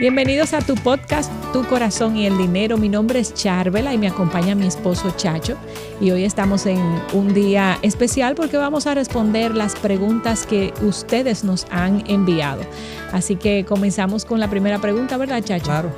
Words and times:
Bienvenidos 0.00 0.54
a 0.54 0.60
tu 0.60 0.76
podcast 0.76 1.28
Tu 1.52 1.64
Corazón 1.64 2.16
y 2.16 2.24
el 2.24 2.38
Dinero. 2.38 2.78
Mi 2.78 2.88
nombre 2.88 3.18
es 3.18 3.34
Charvela 3.34 3.92
y 3.92 3.98
me 3.98 4.06
acompaña 4.06 4.54
mi 4.54 4.64
esposo 4.64 5.12
Chacho. 5.16 5.56
Y 6.00 6.12
hoy 6.12 6.22
estamos 6.22 6.66
en 6.66 6.78
un 7.12 7.34
día 7.34 7.80
especial 7.82 8.36
porque 8.36 8.56
vamos 8.56 8.86
a 8.86 8.94
responder 8.94 9.56
las 9.56 9.74
preguntas 9.74 10.46
que 10.46 10.72
ustedes 10.82 11.42
nos 11.42 11.66
han 11.72 12.04
enviado. 12.08 12.62
Así 13.10 13.34
que 13.34 13.64
comenzamos 13.64 14.24
con 14.24 14.38
la 14.38 14.48
primera 14.48 14.78
pregunta, 14.78 15.16
¿verdad, 15.16 15.42
Chacho? 15.42 15.64
Claro. 15.64 15.90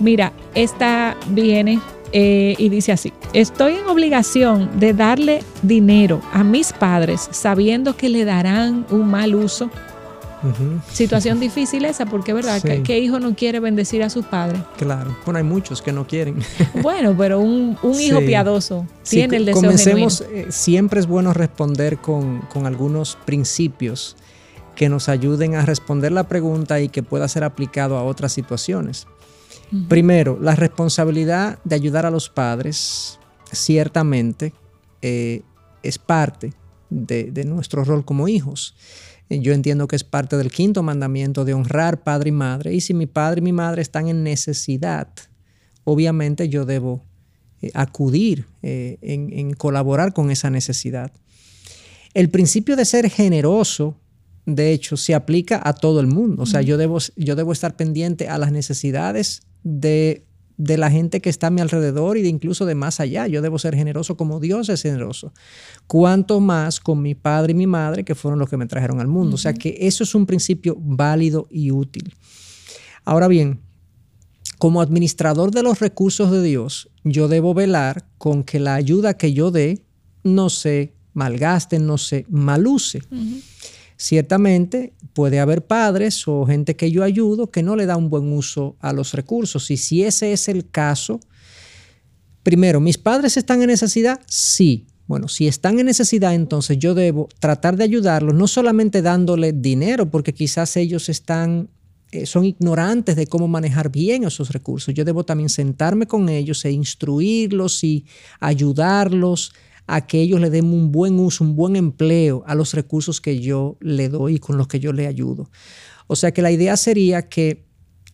Mira, 0.00 0.32
esta 0.54 1.14
viene 1.28 1.80
eh, 2.12 2.54
y 2.56 2.70
dice 2.70 2.92
así, 2.92 3.12
estoy 3.34 3.74
en 3.74 3.86
obligación 3.86 4.78
de 4.78 4.94
darle 4.94 5.42
dinero 5.62 6.22
a 6.32 6.44
mis 6.44 6.72
padres 6.72 7.28
sabiendo 7.32 7.96
que 7.96 8.08
le 8.08 8.24
darán 8.24 8.86
un 8.90 9.10
mal 9.10 9.34
uso. 9.34 9.70
Situación 10.92 11.40
difícil 11.40 11.86
esa, 11.86 12.04
porque 12.04 12.34
verdad, 12.34 12.60
¿Qué, 12.62 12.98
hijo 12.98 13.18
no 13.18 13.34
quiere 13.34 13.60
bendecir 13.60 14.02
a 14.02 14.10
sus 14.10 14.26
padres? 14.26 14.60
Claro, 14.76 15.16
bueno, 15.24 15.38
hay 15.38 15.44
muchos 15.44 15.80
que 15.80 15.90
no 15.90 16.06
quieren. 16.06 16.36
bueno, 16.82 17.14
pero 17.16 17.40
un, 17.40 17.78
hijo 17.98 18.20
piadoso 18.20 18.86
tiene 19.08 19.38
el 19.38 19.46
deseo 19.46 19.62
Comencemos, 19.62 20.20
eh, 20.20 20.46
siempre 20.50 21.00
es 21.00 21.06
bueno 21.06 21.32
responder 21.32 21.96
con, 21.96 22.42
algunos 22.66 23.16
principios 23.24 24.16
que 24.76 24.90
nos 24.90 25.08
ayuden 25.08 25.54
a 25.54 25.64
responder 25.64 26.12
la 26.12 26.24
pregunta 26.24 26.78
y 26.78 26.90
que 26.90 27.02
pueda 27.02 27.26
ser 27.26 27.42
aplicado 27.42 27.96
a 27.96 28.04
otras 28.04 28.32
situaciones. 28.32 29.06
Primero, 29.88 30.38
la 30.40 30.54
responsabilidad 30.54 31.58
de 31.64 31.74
ayudar 31.74 32.04
a 32.04 32.10
los 32.10 32.28
padres, 32.28 33.18
ciertamente, 33.54 34.52
eh, 35.02 35.42
es 35.82 35.98
parte 35.98 36.52
de 36.90 37.44
nuestro 37.44 37.84
rol 37.84 38.04
como 38.04 38.28
hijos. 38.28 38.74
Eh, 39.28 39.40
yo 39.40 39.52
entiendo 39.52 39.88
que 39.88 39.96
es 39.96 40.04
parte 40.04 40.36
del 40.36 40.50
quinto 40.50 40.82
mandamiento 40.82 41.44
de 41.44 41.54
honrar 41.54 42.02
padre 42.02 42.28
y 42.28 42.32
madre. 42.32 42.74
Y 42.74 42.80
si 42.80 42.94
mi 42.94 43.06
padre 43.06 43.40
y 43.40 43.42
mi 43.42 43.52
madre 43.52 43.82
están 43.82 44.08
en 44.08 44.22
necesidad, 44.22 45.08
obviamente 45.84 46.48
yo 46.48 46.64
debo 46.64 47.02
eh, 47.62 47.70
acudir 47.74 48.46
eh, 48.62 48.98
en, 49.00 49.52
colaborar 49.54 50.12
con 50.12 50.30
esa 50.30 50.50
necesidad. 50.50 51.12
El 52.12 52.30
principio 52.30 52.76
de 52.76 52.84
ser 52.84 53.10
generoso, 53.10 53.96
de 54.46 54.72
hecho, 54.72 54.96
se 54.96 55.14
aplica 55.14 55.60
a 55.64 55.72
todo 55.72 56.00
el 56.00 56.06
mundo. 56.06 56.42
O 56.42 56.46
sea, 56.46 56.60
yo 56.60 56.76
debo, 56.76 56.98
yo 57.16 57.34
debo 57.34 57.52
estar 57.52 57.76
pendiente 57.76 58.28
a 58.28 58.38
las 58.38 58.52
necesidades 58.52 59.42
de 59.62 60.24
de 60.56 60.78
la 60.78 60.90
gente 60.90 61.20
que 61.20 61.30
está 61.30 61.48
a 61.48 61.50
mi 61.50 61.60
alrededor 61.60 62.16
y 62.16 62.22
de 62.22 62.28
incluso 62.28 62.66
de 62.66 62.74
más 62.74 63.00
allá. 63.00 63.26
Yo 63.26 63.42
debo 63.42 63.58
ser 63.58 63.74
generoso 63.74 64.16
como 64.16 64.40
Dios 64.40 64.68
es 64.68 64.82
generoso. 64.82 65.32
Cuanto 65.86 66.40
más 66.40 66.80
con 66.80 67.02
mi 67.02 67.14
padre 67.14 67.52
y 67.52 67.54
mi 67.54 67.66
madre, 67.66 68.04
que 68.04 68.14
fueron 68.14 68.38
los 68.38 68.48
que 68.48 68.56
me 68.56 68.66
trajeron 68.66 69.00
al 69.00 69.08
mundo. 69.08 69.34
O 69.34 69.38
sea 69.38 69.54
que 69.54 69.76
eso 69.80 70.04
es 70.04 70.14
un 70.14 70.26
principio 70.26 70.76
válido 70.78 71.46
y 71.50 71.70
útil. 71.70 72.14
Ahora 73.04 73.28
bien, 73.28 73.60
como 74.58 74.80
administrador 74.80 75.50
de 75.50 75.62
los 75.62 75.80
recursos 75.80 76.30
de 76.30 76.42
Dios, 76.42 76.88
yo 77.02 77.28
debo 77.28 77.54
velar 77.54 78.06
con 78.18 78.44
que 78.44 78.60
la 78.60 78.74
ayuda 78.74 79.14
que 79.14 79.32
yo 79.32 79.50
dé 79.50 79.84
no 80.22 80.48
se 80.48 80.94
malgaste, 81.12 81.78
no 81.78 81.98
se 81.98 82.24
maluse. 82.28 83.02
Ciertamente 84.04 84.92
puede 85.14 85.40
haber 85.40 85.64
padres 85.64 86.28
o 86.28 86.44
gente 86.44 86.76
que 86.76 86.90
yo 86.90 87.04
ayudo 87.04 87.50
que 87.50 87.62
no 87.62 87.74
le 87.74 87.86
da 87.86 87.96
un 87.96 88.10
buen 88.10 88.30
uso 88.34 88.76
a 88.80 88.92
los 88.92 89.14
recursos. 89.14 89.70
Y 89.70 89.78
si 89.78 90.04
ese 90.04 90.34
es 90.34 90.46
el 90.50 90.68
caso, 90.68 91.20
primero, 92.42 92.80
¿mis 92.80 92.98
padres 92.98 93.38
están 93.38 93.62
en 93.62 93.68
necesidad? 93.68 94.20
Sí. 94.26 94.88
Bueno, 95.06 95.26
si 95.28 95.46
están 95.48 95.78
en 95.78 95.86
necesidad, 95.86 96.34
entonces 96.34 96.78
yo 96.78 96.92
debo 96.92 97.30
tratar 97.38 97.78
de 97.78 97.84
ayudarlos, 97.84 98.34
no 98.34 98.46
solamente 98.46 99.00
dándole 99.00 99.54
dinero, 99.54 100.10
porque 100.10 100.34
quizás 100.34 100.76
ellos 100.76 101.08
están, 101.08 101.70
eh, 102.12 102.26
son 102.26 102.44
ignorantes 102.44 103.16
de 103.16 103.26
cómo 103.26 103.48
manejar 103.48 103.90
bien 103.90 104.24
esos 104.24 104.50
recursos. 104.50 104.92
Yo 104.92 105.06
debo 105.06 105.24
también 105.24 105.48
sentarme 105.48 106.06
con 106.06 106.28
ellos 106.28 106.62
e 106.66 106.72
instruirlos 106.72 107.82
y 107.82 108.04
ayudarlos 108.38 109.54
a 109.86 110.06
que 110.06 110.20
ellos 110.20 110.40
le 110.40 110.50
den 110.50 110.66
un 110.66 110.92
buen 110.92 111.18
uso, 111.18 111.44
un 111.44 111.56
buen 111.56 111.76
empleo 111.76 112.42
a 112.46 112.54
los 112.54 112.72
recursos 112.74 113.20
que 113.20 113.40
yo 113.40 113.76
le 113.80 114.08
doy 114.08 114.36
y 114.36 114.38
con 114.38 114.56
los 114.56 114.66
que 114.66 114.80
yo 114.80 114.92
le 114.92 115.06
ayudo. 115.06 115.50
O 116.06 116.16
sea 116.16 116.32
que 116.32 116.42
la 116.42 116.50
idea 116.50 116.76
sería 116.76 117.28
que 117.28 117.66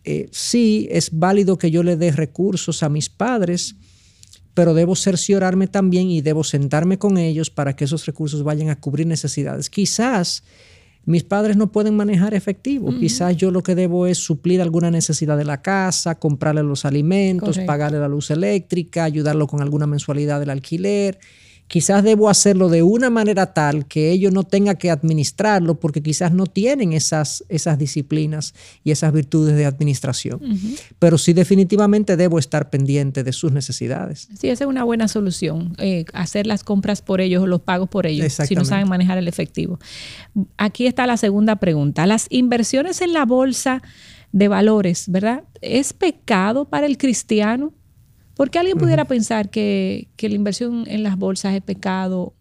eh, 0.03 0.27
sí 0.31 0.87
es 0.91 1.17
válido 1.17 1.57
que 1.57 1.71
yo 1.71 1.83
le 1.83 1.95
dé 1.95 2.11
recursos 2.11 2.83
a 2.83 2.89
mis 2.89 3.09
padres, 3.09 3.75
pero 4.53 4.73
debo 4.73 4.95
cerciorarme 4.95 5.67
también 5.67 6.09
y 6.09 6.21
debo 6.21 6.43
sentarme 6.43 6.97
con 6.97 7.17
ellos 7.17 7.49
para 7.49 7.75
que 7.75 7.85
esos 7.85 8.05
recursos 8.05 8.43
vayan 8.43 8.69
a 8.69 8.79
cubrir 8.79 9.07
necesidades. 9.07 9.69
Quizás 9.69 10.43
mis 11.05 11.23
padres 11.23 11.55
no 11.55 11.71
pueden 11.71 11.95
manejar 11.95 12.33
efectivo. 12.33 12.93
Quizás 12.99 13.35
yo 13.37 13.49
lo 13.49 13.63
que 13.63 13.75
debo 13.75 14.07
es 14.07 14.17
suplir 14.17 14.61
alguna 14.61 14.91
necesidad 14.91 15.37
de 15.37 15.45
la 15.45 15.61
casa, 15.61 16.19
comprarle 16.19 16.63
los 16.63 16.85
alimentos, 16.85 17.57
pagarle 17.59 17.97
la 17.97 18.07
luz 18.07 18.29
eléctrica, 18.29 19.05
ayudarlo 19.05 19.47
con 19.47 19.61
alguna 19.61 19.87
mensualidad 19.87 20.39
del 20.39 20.49
alquiler 20.49 21.17
quizás 21.71 22.03
debo 22.03 22.27
hacerlo 22.27 22.67
de 22.67 22.83
una 22.83 23.09
manera 23.09 23.53
tal 23.53 23.85
que 23.85 24.11
ellos 24.11 24.33
no 24.33 24.43
tengan 24.43 24.75
que 24.75 24.91
administrarlo 24.91 25.79
porque 25.79 26.03
quizás 26.03 26.33
no 26.33 26.45
tienen 26.45 26.91
esas, 26.91 27.45
esas 27.47 27.79
disciplinas 27.79 28.53
y 28.83 28.91
esas 28.91 29.13
virtudes 29.13 29.55
de 29.55 29.65
administración. 29.65 30.41
Pero 30.99 31.17
sí 31.17 31.31
definitivamente 31.31 32.17
debo 32.17 32.39
estar 32.39 32.69
pendiente 32.69 33.23
de 33.23 33.31
sus 33.31 33.53
necesidades. 33.53 34.27
Sí, 34.37 34.49
esa 34.49 34.65
es 34.65 34.69
una 34.69 34.83
buena 34.83 35.07
solución, 35.07 35.73
eh, 35.77 36.03
hacer 36.11 36.45
las 36.45 36.65
compras 36.65 37.01
por 37.01 37.21
ellos 37.21 37.41
o 37.41 37.47
los 37.47 37.61
pagos 37.61 37.87
por 37.87 38.05
ellos 38.05 38.33
si 38.33 38.53
no 38.53 38.65
saben 38.65 38.89
manejar 38.89 39.17
el 39.17 39.29
efectivo. 39.29 39.79
Aquí 40.57 40.87
está 40.87 41.07
la 41.07 41.15
segunda 41.15 41.55
pregunta. 41.55 42.05
Las 42.05 42.27
inversiones 42.29 42.99
en 42.99 43.13
la 43.13 43.23
bolsa 43.23 43.81
de 44.33 44.49
valores, 44.49 45.09
¿verdad? 45.09 45.45
¿Es 45.61 45.93
pecado 45.93 46.65
para 46.65 46.85
el 46.85 46.97
cristiano? 46.97 47.71
¿Por 48.35 48.49
qué 48.49 48.59
alguien 48.59 48.77
pudiera 48.77 49.05
pensar 49.05 49.49
que, 49.49 50.07
la 50.19 50.29
inversión 50.29 50.85
en 50.87 51.03
las 51.03 51.17
bolsas 51.17 51.55
es 51.55 51.61
pecado? 51.61 52.33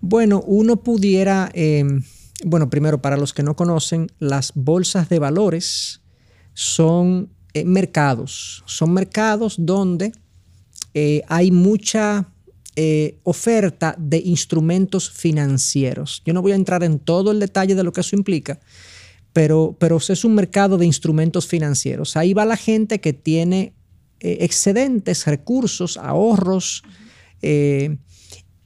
Bueno, 0.00 0.42
uno 0.46 0.76
pudiera, 0.76 1.50
em, 1.54 2.02
bueno, 2.44 2.68
primero 2.68 3.00
para 3.00 3.16
los 3.16 3.32
que 3.32 3.42
no 3.42 3.56
conocen, 3.56 4.08
las 4.18 4.52
bolsas 4.54 5.08
de 5.08 5.18
valores 5.18 6.02
son 6.52 7.30
eh, 7.54 7.64
mercados, 7.64 8.62
son 8.66 8.92
mercados 8.92 9.56
donde 9.58 10.12
eh, 10.92 11.22
hay 11.28 11.50
mucha 11.50 12.28
eh, 12.76 13.20
oferta 13.22 13.94
de 13.98 14.18
instrumentos 14.18 15.08
financieros. 15.08 16.22
Yo 16.24 16.32
no 16.32 16.42
voy 16.42 16.52
a 16.52 16.56
entrar 16.56 16.82
en 16.82 16.98
todo 16.98 17.30
el 17.30 17.38
detalle 17.38 17.76
de 17.76 17.84
lo 17.84 17.92
que 17.92 18.00
eso 18.00 18.16
implica, 18.16 18.58
pero, 19.32 19.76
pero 19.78 19.98
es 19.98 20.24
un 20.24 20.34
mercado 20.34 20.76
de 20.76 20.86
instrumentos 20.86 21.46
financieros. 21.46 22.16
Ahí 22.16 22.34
va 22.34 22.44
la 22.44 22.56
gente 22.56 23.00
que 23.00 23.12
tiene 23.12 23.74
eh, 24.24 24.38
excedentes, 24.40 25.26
recursos, 25.26 25.98
ahorros, 25.98 26.82
eh, 27.42 27.98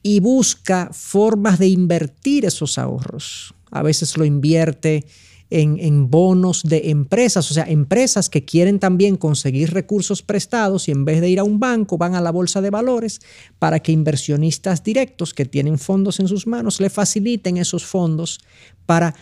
y 0.01 0.21
busca 0.21 0.89
formas 0.93 1.59
de 1.59 1.67
invertir 1.67 2.45
esos 2.45 2.77
ahorros. 2.77 3.53
A 3.69 3.83
veces 3.83 4.15
lo 4.15 4.23
invierte 4.23 5.05
en, 5.49 6.09
bonos 6.09 6.63
de 6.63 6.91
empresas, 6.91 7.51
o 7.51 7.53
sea, 7.53 7.65
empresas 7.65 8.29
que 8.29 8.45
quieren 8.45 8.79
también 8.79 9.17
conseguir 9.17 9.73
recursos 9.73 10.21
prestados 10.21 10.87
y 10.87 10.91
en 10.91 11.03
vez 11.03 11.19
de 11.19 11.29
ir 11.29 11.39
a 11.39 11.43
un 11.43 11.59
banco 11.59 11.97
van 11.97 12.15
a 12.15 12.21
la 12.21 12.31
bolsa 12.31 12.61
de 12.61 12.69
valores 12.69 13.19
para 13.57 13.79
que 13.79 13.91
inversionistas 13.91 14.81
directos 14.81 15.33
que 15.33 15.45
tienen 15.45 15.77
fondos 15.77 16.21
en 16.21 16.29
sus 16.29 16.47
manos 16.47 16.79
le 16.79 16.89
faciliten 16.89 17.57
esos 17.57 17.83
fondos 17.83 18.39
para 18.85 19.13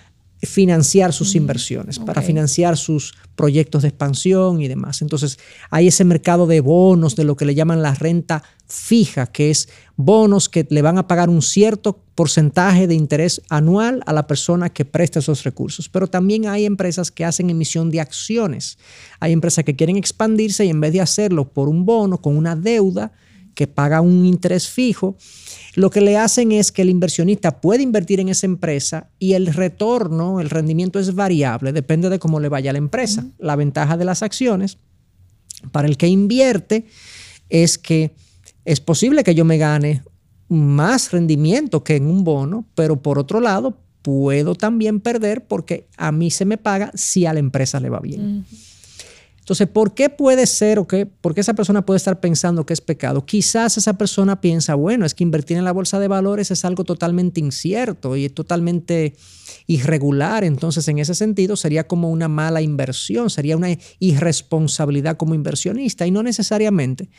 financiar 0.41 1.13
sus 1.13 1.33
mm, 1.33 1.37
inversiones, 1.37 1.99
para 1.99 2.21
financiar 2.21 2.77
sus 2.77 3.15
proyectos 3.35 3.81
de 3.81 3.89
expansión 3.89 4.61
y 4.61 4.67
demás. 4.67 5.01
Entonces, 5.01 5.39
hay 5.69 5.87
ese 5.87 6.03
mercado 6.03 6.45
de 6.45 6.61
bonos, 6.61 7.15
de 7.15 7.23
lo 7.23 7.35
que 7.35 7.45
le 7.45 7.55
llaman 7.55 7.81
la 7.81 7.95
renta 7.95 8.43
fija, 8.67 9.27
que 9.27 9.49
es 9.49 9.69
bonos 9.95 10.49
que 10.49 10.67
le 10.69 10.81
van 10.81 10.97
a 10.97 11.07
pagar 11.07 11.29
un 11.29 11.41
cierto 11.41 12.03
porcentaje 12.13 12.87
de 12.87 12.95
interés 12.95 13.41
anual 13.49 14.03
a 14.05 14.13
la 14.13 14.27
persona 14.27 14.69
que 14.69 14.85
presta 14.85 15.19
esos 15.19 15.43
recursos. 15.43 15.89
Pero 15.89 16.07
también 16.07 16.47
hay 16.47 16.65
empresas 16.65 17.11
que 17.11 17.25
hacen 17.25 17.49
emisión 17.49 17.89
de 17.89 18.01
acciones. 18.01 18.77
Hay 19.19 19.31
empresas 19.31 19.65
que 19.65 19.75
quieren 19.75 19.97
expandirse 19.97 20.65
y 20.65 20.69
en 20.69 20.81
vez 20.81 20.93
de 20.93 21.01
hacerlo 21.01 21.49
por 21.49 21.69
un 21.69 21.85
bono, 21.85 22.21
con 22.21 22.37
una 22.37 22.55
deuda 22.55 23.11
que 23.57 23.65
paga 23.65 24.01
un 24.01 24.23
interés 24.27 24.69
fijo, 24.69 25.17
lo 25.73 25.89
que 25.89 25.99
le 25.99 26.15
hacen 26.15 26.51
es 26.51 26.71
que 26.71 26.83
el 26.83 26.91
inversionista 26.91 27.59
puede 27.59 27.81
invertir 27.81 28.19
en 28.19 28.29
esa 28.29 28.45
empresa 28.45 29.09
y 29.17 29.33
el 29.33 29.47
retorno, 29.47 30.39
el 30.39 30.51
rendimiento 30.51 30.99
es 30.99 31.15
variable, 31.15 31.73
depende 31.73 32.07
de 32.09 32.19
cómo 32.19 32.39
le 32.39 32.49
vaya 32.49 32.69
a 32.69 32.73
la 32.73 32.77
empresa. 32.77 33.25
La 33.39 33.55
ventaja 33.55 33.97
de 33.97 34.05
las 34.05 34.21
acciones 34.21 34.77
para 35.71 35.87
el 35.87 35.97
que 35.97 36.07
invierte 36.07 36.85
es 37.49 37.79
que 37.79 38.13
es 38.63 38.79
posible 38.79 39.23
que 39.23 39.33
yo 39.33 39.43
me 39.43 39.57
gane 39.57 40.03
más 40.49 41.11
rendimiento 41.11 41.83
que 41.83 41.95
en 41.95 42.05
un 42.05 42.23
bono, 42.23 42.63
pero 42.75 43.01
por 43.01 43.17
otro 43.17 43.39
lado 43.39 43.75
puedo 44.03 44.53
también 44.53 44.99
perder 44.99 45.47
porque 45.47 45.87
a 45.97 46.11
mí 46.11 46.29
se 46.29 46.45
me 46.45 46.59
paga 46.59 46.91
si 46.93 47.25
a 47.25 47.33
la 47.33 47.39
empresa 47.39 47.79
le 47.79 47.89
va 47.89 48.01
bien. 48.01 48.45
Entonces, 49.47 49.69
¿por 49.69 49.93
qué 49.93 50.09
puede 50.09 50.45
ser 50.45 50.77
o 50.77 50.89
qué, 50.89 51.05
por 51.05 51.33
qué 51.33 51.39
esa 51.39 51.53
persona 51.53 51.85
puede 51.85 51.95
estar 51.95 52.19
pensando 52.19 52.65
que 52.65 52.73
es 52.73 52.81
pecado? 52.81 53.25
Quizás 53.25 53.77
esa 53.77 53.93
persona 53.93 54.41
piensa, 54.41 54.75
bueno, 54.75 55.05
es 55.05 55.13
que 55.13 55.23
invertir 55.23 55.55
en 55.55 55.63
la 55.63 55.71
bolsa 55.71 56.01
de 56.01 56.09
valores 56.09 56.51
es 56.51 56.65
algo 56.65 56.83
totalmente 56.83 57.39
incierto 57.39 58.17
y 58.17 58.27
totalmente 58.27 59.15
irregular, 59.65 60.43
entonces 60.43 60.85
en 60.89 60.99
ese 60.99 61.15
sentido 61.15 61.55
sería 61.55 61.87
como 61.87 62.11
una 62.11 62.27
mala 62.27 62.61
inversión, 62.61 63.29
sería 63.29 63.55
una 63.55 63.69
irresponsabilidad 63.99 65.15
como 65.15 65.33
inversionista 65.33 66.05
y 66.05 66.11
no 66.11 66.23
necesariamente, 66.23 67.09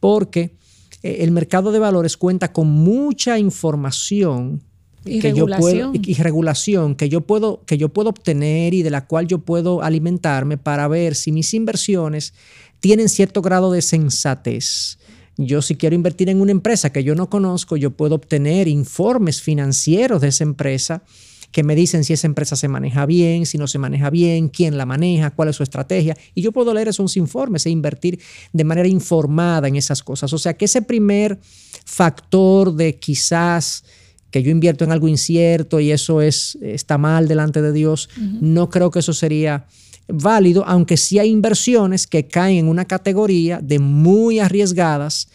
porque 0.00 0.56
eh, 1.02 1.18
el 1.20 1.32
mercado 1.32 1.70
de 1.70 1.80
valores 1.80 2.16
cuenta 2.16 2.50
con 2.50 2.70
mucha 2.70 3.38
información 3.38 4.62
y 5.08 5.20
que 5.20 5.28
regulación. 5.28 5.92
Yo 5.92 5.92
puedo, 5.92 6.10
y 6.10 6.14
regulación 6.14 6.94
que 6.94 7.08
yo 7.08 7.20
puedo 7.22 7.62
que 7.64 7.78
yo 7.78 7.88
puedo 7.88 8.10
obtener 8.10 8.74
y 8.74 8.82
de 8.82 8.90
la 8.90 9.06
cual 9.06 9.26
yo 9.26 9.38
puedo 9.40 9.82
alimentarme 9.82 10.58
para 10.58 10.88
ver 10.88 11.14
si 11.14 11.32
mis 11.32 11.54
inversiones 11.54 12.34
tienen 12.80 13.08
cierto 13.08 13.42
grado 13.42 13.72
de 13.72 13.82
sensatez. 13.82 14.98
Yo 15.36 15.62
si 15.62 15.76
quiero 15.76 15.94
invertir 15.94 16.28
en 16.28 16.40
una 16.40 16.50
empresa 16.50 16.90
que 16.90 17.04
yo 17.04 17.14
no 17.14 17.30
conozco, 17.30 17.76
yo 17.76 17.92
puedo 17.92 18.16
obtener 18.16 18.66
informes 18.66 19.40
financieros 19.40 20.20
de 20.20 20.28
esa 20.28 20.44
empresa 20.44 21.02
que 21.50 21.62
me 21.62 21.74
dicen 21.74 22.04
si 22.04 22.12
esa 22.12 22.26
empresa 22.26 22.56
se 22.56 22.68
maneja 22.68 23.06
bien, 23.06 23.46
si 23.46 23.56
no 23.56 23.66
se 23.66 23.78
maneja 23.78 24.10
bien, 24.10 24.48
quién 24.48 24.76
la 24.76 24.84
maneja, 24.84 25.30
cuál 25.30 25.48
es 25.48 25.56
su 25.56 25.62
estrategia. 25.62 26.16
Y 26.34 26.42
yo 26.42 26.52
puedo 26.52 26.74
leer 26.74 26.88
esos 26.88 27.16
informes 27.16 27.64
e 27.66 27.70
invertir 27.70 28.20
de 28.52 28.64
manera 28.64 28.88
informada 28.88 29.68
en 29.68 29.76
esas 29.76 30.02
cosas. 30.02 30.32
O 30.32 30.38
sea 30.38 30.54
que 30.54 30.66
ese 30.66 30.82
primer 30.82 31.38
factor 31.84 32.74
de 32.74 32.98
quizás 32.98 33.84
que 34.30 34.42
yo 34.42 34.50
invierto 34.50 34.84
en 34.84 34.92
algo 34.92 35.08
incierto 35.08 35.80
y 35.80 35.90
eso 35.90 36.20
es, 36.20 36.58
está 36.60 36.98
mal 36.98 37.28
delante 37.28 37.62
de 37.62 37.72
Dios, 37.72 38.08
no 38.40 38.68
creo 38.68 38.90
que 38.90 38.98
eso 38.98 39.12
sería 39.12 39.66
válido, 40.08 40.64
aunque 40.66 40.96
sí 40.96 41.18
hay 41.18 41.30
inversiones 41.30 42.06
que 42.06 42.26
caen 42.26 42.58
en 42.58 42.68
una 42.68 42.84
categoría 42.84 43.60
de 43.62 43.78
muy 43.78 44.38
arriesgadas 44.38 45.28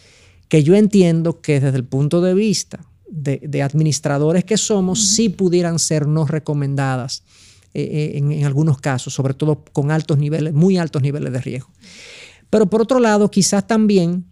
que 0.48 0.62
yo 0.62 0.74
entiendo 0.74 1.40
que 1.40 1.60
desde 1.60 1.76
el 1.76 1.84
punto 1.84 2.20
de 2.20 2.34
vista 2.34 2.84
de, 3.08 3.62
administradores 3.62 4.44
que 4.44 4.56
somos, 4.56 5.14
sí 5.14 5.28
pudieran 5.28 5.78
ser 5.78 6.06
no 6.06 6.26
recomendadas 6.26 7.22
eh, 7.72 7.82
eh, 7.82 8.18
en, 8.18 8.32
en, 8.32 8.44
algunos 8.44 8.78
casos, 8.78 9.14
sobre 9.14 9.34
todo 9.34 9.64
con 9.72 9.90
altos 9.90 10.18
niveles, 10.18 10.52
muy 10.52 10.76
altos 10.76 11.02
niveles 11.02 11.32
de 11.32 11.40
riesgo. 11.40 11.70
Pero 12.50 12.66
por 12.66 12.82
otro 12.82 13.00
lado, 13.00 13.30
quizás 13.30 13.66
también 13.66 14.24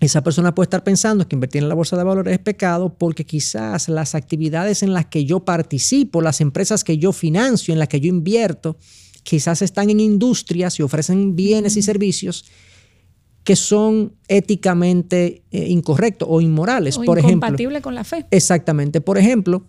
esa 0.00 0.22
persona 0.22 0.54
puede 0.54 0.66
estar 0.66 0.82
pensando 0.82 1.28
que 1.28 1.36
invertir 1.36 1.62
en 1.62 1.68
la 1.68 1.74
bolsa 1.74 1.96
de 1.96 2.04
valores 2.04 2.32
es 2.32 2.38
pecado 2.38 2.96
porque 2.96 3.26
quizás 3.26 3.88
las 3.88 4.14
actividades 4.14 4.82
en 4.82 4.94
las 4.94 5.06
que 5.06 5.26
yo 5.26 5.44
participo, 5.44 6.22
las 6.22 6.40
empresas 6.40 6.84
que 6.84 6.96
yo 6.96 7.12
financio, 7.12 7.72
en 7.72 7.78
las 7.78 7.88
que 7.88 8.00
yo 8.00 8.08
invierto, 8.08 8.78
quizás 9.22 9.60
están 9.60 9.90
en 9.90 10.00
industrias 10.00 10.78
y 10.78 10.82
ofrecen 10.82 11.36
bienes 11.36 11.76
y 11.76 11.82
servicios 11.82 12.46
que 13.44 13.56
son 13.56 14.14
éticamente 14.28 15.42
eh, 15.50 15.68
incorrectos 15.68 16.28
o 16.30 16.40
inmorales. 16.40 16.98
O 16.98 17.02
por 17.02 17.18
incompatible 17.18 17.80
con 17.80 17.94
la 17.94 18.04
fe. 18.04 18.26
Exactamente. 18.30 19.00
Por 19.00 19.18
ejemplo, 19.18 19.64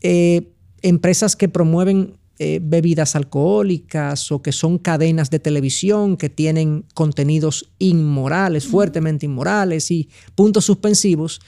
eh, 0.00 0.52
empresas 0.82 1.36
que 1.36 1.48
promueven 1.48 2.18
eh, 2.40 2.60
bebidas 2.62 3.16
alcohólicas 3.16 4.30
o 4.30 4.42
que 4.42 4.52
son 4.52 4.78
cadenas 4.78 5.28
de 5.28 5.40
televisión 5.40 6.16
que 6.16 6.28
tienen 6.28 6.84
contenidos 6.94 7.72
inmorales, 7.80 8.64
fuertemente 8.64 9.26
inmorales 9.26 9.90
y 9.90 10.08
puntos 10.36 10.64
suspensivos, 10.64 11.40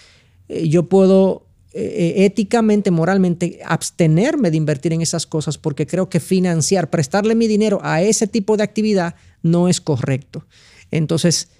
eh, 0.48 0.68
yo 0.68 0.88
puedo 0.88 1.46
eh, 1.74 2.24
éticamente, 2.24 2.90
moralmente, 2.90 3.60
abstenerme 3.64 4.50
de 4.50 4.56
invertir 4.56 4.92
en 4.92 5.00
esas 5.00 5.28
cosas 5.28 5.58
porque 5.58 5.86
creo 5.86 6.08
que 6.08 6.18
financiar, 6.18 6.90
prestarle 6.90 7.36
mi 7.36 7.46
dinero 7.46 7.78
a 7.84 8.02
ese 8.02 8.26
tipo 8.26 8.56
de 8.56 8.64
actividad 8.64 9.14
no 9.44 9.68
es 9.68 9.80
correcto. 9.80 10.44
Entonces, 10.90 11.50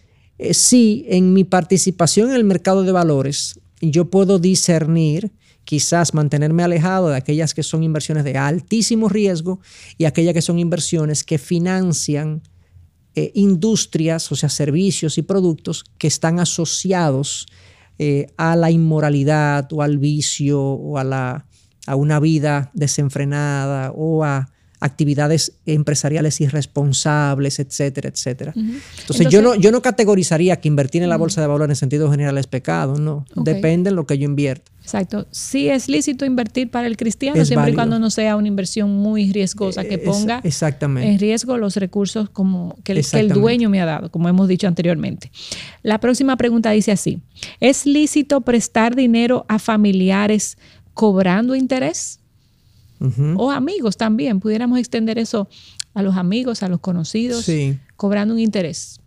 sí, 0.50 1.04
en 1.08 1.32
mi 1.34 1.44
participación 1.44 2.30
en 2.30 2.34
el 2.34 2.42
mercado 2.42 2.82
de 2.82 2.90
valores, 2.90 3.60
yo 3.80 4.10
puedo 4.10 4.40
discernir 4.40 5.30
quizás 5.70 6.14
mantenerme 6.14 6.64
alejado 6.64 7.10
de 7.10 7.16
aquellas 7.16 7.54
que 7.54 7.62
son 7.62 7.84
inversiones 7.84 8.24
de 8.24 8.36
altísimo 8.36 9.08
riesgo 9.08 9.60
y 9.98 10.04
aquellas 10.04 10.34
que 10.34 10.42
son 10.42 10.58
inversiones 10.58 11.22
que 11.22 11.38
financian 11.38 12.42
eh, 13.14 13.30
industrias, 13.36 14.32
o 14.32 14.34
sea, 14.34 14.48
servicios 14.48 15.16
y 15.16 15.22
productos 15.22 15.84
que 15.96 16.08
están 16.08 16.40
asociados 16.40 17.46
eh, 18.00 18.26
a 18.36 18.56
la 18.56 18.72
inmoralidad 18.72 19.72
o 19.72 19.82
al 19.82 19.98
vicio 19.98 20.60
o 20.60 20.98
a, 20.98 21.04
la, 21.04 21.46
a 21.86 21.94
una 21.94 22.18
vida 22.18 22.72
desenfrenada 22.74 23.92
o 23.94 24.24
a 24.24 24.50
actividades 24.80 25.52
empresariales 25.66 26.40
irresponsables, 26.40 27.58
etcétera, 27.58 28.08
etcétera. 28.08 28.54
Entonces, 28.56 29.28
yo, 29.28 29.42
no, 29.42 29.54
yo 29.54 29.70
no 29.70 29.82
categorizaría 29.82 30.56
que 30.56 30.68
invertir 30.68 31.02
en 31.02 31.10
la 31.10 31.18
bolsa 31.18 31.40
de 31.40 31.46
valores 31.46 31.76
en 31.76 31.76
sentido 31.76 32.10
general 32.10 32.38
es 32.38 32.46
pecado, 32.46 32.98
no. 32.98 33.26
Depende 33.34 33.90
de 33.90 33.96
lo 33.96 34.06
que 34.06 34.18
yo 34.18 34.24
invierto. 34.24 34.70
Exacto. 34.82 35.26
Sí 35.30 35.68
es 35.68 35.88
lícito 35.88 36.24
invertir 36.24 36.70
para 36.70 36.86
el 36.86 36.96
cristiano 36.96 37.44
siempre 37.44 37.72
y 37.72 37.74
cuando 37.74 37.98
no 37.98 38.10
sea 38.10 38.36
una 38.36 38.48
inversión 38.48 38.90
muy 38.90 39.30
riesgosa 39.32 39.84
que 39.84 39.98
ponga 39.98 40.42
en 40.42 41.18
riesgo 41.18 41.58
los 41.58 41.76
recursos 41.76 42.30
como 42.30 42.76
que 42.82 43.04
el 43.12 43.28
dueño 43.28 43.68
me 43.68 43.80
ha 43.80 43.84
dado, 43.84 44.10
como 44.10 44.28
hemos 44.28 44.48
dicho 44.48 44.66
anteriormente. 44.66 45.30
La 45.82 46.00
próxima 46.00 46.36
pregunta 46.36 46.70
dice 46.70 46.92
así, 46.92 47.20
¿es 47.60 47.84
lícito 47.86 48.40
prestar 48.40 48.96
dinero 48.96 49.44
a 49.48 49.58
familiares 49.58 50.56
cobrando 50.94 51.54
interés? 51.54 52.19
O 53.36 53.50
amigos 53.50 53.96
también, 53.96 54.40
pudiéramos 54.40 54.78
extender 54.78 55.18
eso 55.18 55.48
a 55.94 56.02
los 56.02 56.16
amigos, 56.16 56.62
a 56.62 56.68
los 56.68 56.80
conocidos, 56.80 57.50
cobrando 57.96 58.34
un 58.34 58.40
interés. 58.40 59.00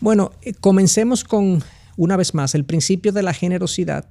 Bueno, 0.00 0.32
eh, 0.42 0.52
comencemos 0.54 1.24
con, 1.24 1.62
una 1.96 2.16
vez 2.16 2.34
más, 2.34 2.54
el 2.54 2.64
principio 2.64 3.12
de 3.12 3.22
la 3.22 3.32
generosidad 3.32 4.06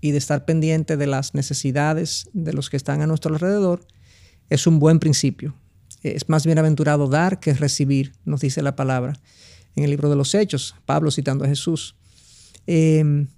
y 0.00 0.10
de 0.10 0.18
estar 0.18 0.44
pendiente 0.44 0.96
de 0.96 1.06
las 1.06 1.34
necesidades 1.34 2.28
de 2.32 2.52
los 2.52 2.70
que 2.70 2.76
están 2.76 3.00
a 3.00 3.06
nuestro 3.06 3.32
alrededor. 3.32 3.86
Es 4.50 4.66
un 4.66 4.78
buen 4.78 4.98
principio. 4.98 5.54
Es 6.02 6.28
más 6.28 6.44
bienaventurado 6.44 7.08
dar 7.08 7.40
que 7.40 7.54
recibir, 7.54 8.12
nos 8.24 8.40
dice 8.40 8.62
la 8.62 8.76
palabra 8.76 9.14
en 9.74 9.84
el 9.84 9.90
libro 9.90 10.10
de 10.10 10.16
los 10.16 10.34
Hechos, 10.34 10.76
Pablo 10.84 11.10
citando 11.10 11.44
a 11.44 11.48
Jesús. 11.48 11.96
Em, 12.66 13.28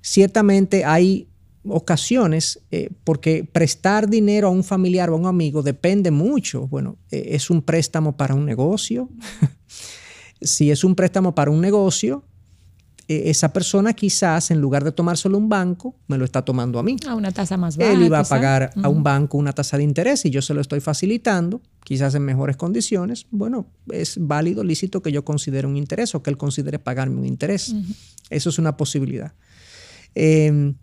ciertamente 0.00 0.84
hay 0.84 1.28
ocasiones, 1.68 2.60
eh, 2.70 2.90
porque 3.04 3.44
prestar 3.44 4.08
dinero 4.08 4.48
a 4.48 4.50
un 4.50 4.64
familiar 4.64 5.10
o 5.10 5.14
a 5.14 5.16
un 5.16 5.26
amigo 5.26 5.62
depende 5.62 6.10
mucho. 6.10 6.66
Bueno, 6.68 6.96
eh, 7.10 7.28
es 7.30 7.50
un 7.50 7.62
préstamo 7.62 8.16
para 8.16 8.34
un 8.34 8.44
negocio. 8.44 9.08
si 10.40 10.70
es 10.70 10.84
un 10.84 10.94
préstamo 10.94 11.34
para 11.34 11.50
un 11.50 11.60
negocio, 11.60 12.24
eh, 13.08 13.30
esa 13.30 13.52
persona 13.52 13.92
quizás 13.92 14.50
en 14.50 14.60
lugar 14.60 14.82
de 14.82 14.90
tomárselo 14.90 15.36
a 15.36 15.38
un 15.38 15.48
banco, 15.48 15.94
me 16.08 16.18
lo 16.18 16.24
está 16.24 16.42
tomando 16.42 16.78
a 16.78 16.82
mí. 16.82 16.96
A 17.06 17.14
una 17.14 17.30
tasa 17.30 17.56
más 17.56 17.76
baja. 17.76 17.92
Él 17.92 18.02
iba 18.02 18.18
a 18.18 18.24
pagar 18.24 18.72
a 18.82 18.88
un 18.88 19.02
banco 19.02 19.38
una 19.38 19.52
tasa 19.52 19.76
de 19.76 19.84
interés 19.84 20.24
y 20.24 20.30
yo 20.30 20.42
se 20.42 20.54
lo 20.54 20.60
estoy 20.60 20.80
facilitando, 20.80 21.60
quizás 21.84 22.16
en 22.16 22.22
mejores 22.24 22.56
condiciones. 22.56 23.26
Bueno, 23.30 23.66
es 23.92 24.16
válido, 24.20 24.64
lícito 24.64 25.02
que 25.02 25.12
yo 25.12 25.24
considere 25.24 25.68
un 25.68 25.76
interés 25.76 26.14
o 26.16 26.22
que 26.22 26.30
él 26.30 26.36
considere 26.36 26.80
pagarme 26.80 27.20
un 27.20 27.26
interés. 27.26 27.74
Eso 28.28 28.48
es 28.48 28.58
una 28.58 28.76
posibilidad. 28.76 29.34
Eh, 30.16 30.74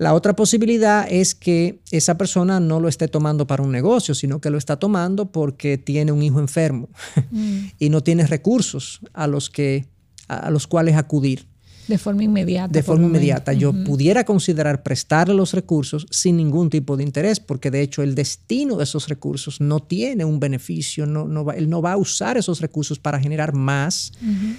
la 0.00 0.14
otra 0.14 0.34
posibilidad 0.34 1.06
es 1.10 1.34
que 1.34 1.82
esa 1.90 2.16
persona 2.16 2.58
no 2.58 2.80
lo 2.80 2.88
esté 2.88 3.06
tomando 3.06 3.46
para 3.46 3.62
un 3.62 3.70
negocio, 3.70 4.14
sino 4.14 4.40
que 4.40 4.48
lo 4.48 4.56
está 4.56 4.78
tomando 4.78 5.30
porque 5.30 5.76
tiene 5.76 6.10
un 6.10 6.22
hijo 6.22 6.40
enfermo 6.40 6.88
mm. 7.30 7.58
y 7.78 7.90
no 7.90 8.02
tiene 8.02 8.26
recursos 8.26 9.00
a 9.12 9.26
los, 9.26 9.50
que, 9.50 9.88
a 10.26 10.50
los 10.50 10.66
cuales 10.66 10.96
acudir. 10.96 11.44
De 11.86 11.98
forma 11.98 12.24
inmediata. 12.24 12.72
De 12.72 12.82
forma 12.82 13.08
inmediata. 13.08 13.52
Yo 13.52 13.74
pudiera 13.84 14.24
considerar 14.24 14.82
prestarle 14.82 15.34
los 15.34 15.52
recursos 15.52 16.06
sin 16.10 16.38
ningún 16.38 16.70
tipo 16.70 16.96
de 16.96 17.02
interés, 17.02 17.38
porque 17.38 17.70
de 17.70 17.82
hecho 17.82 18.02
el 18.02 18.14
destino 18.14 18.78
de 18.78 18.84
esos 18.84 19.06
recursos 19.06 19.60
no 19.60 19.80
tiene 19.80 20.24
un 20.24 20.40
beneficio, 20.40 21.04
no, 21.04 21.28
no 21.28 21.44
va, 21.44 21.56
él 21.56 21.68
no 21.68 21.82
va 21.82 21.92
a 21.92 21.98
usar 21.98 22.38
esos 22.38 22.62
recursos 22.62 22.98
para 22.98 23.20
generar 23.20 23.52
más, 23.52 24.12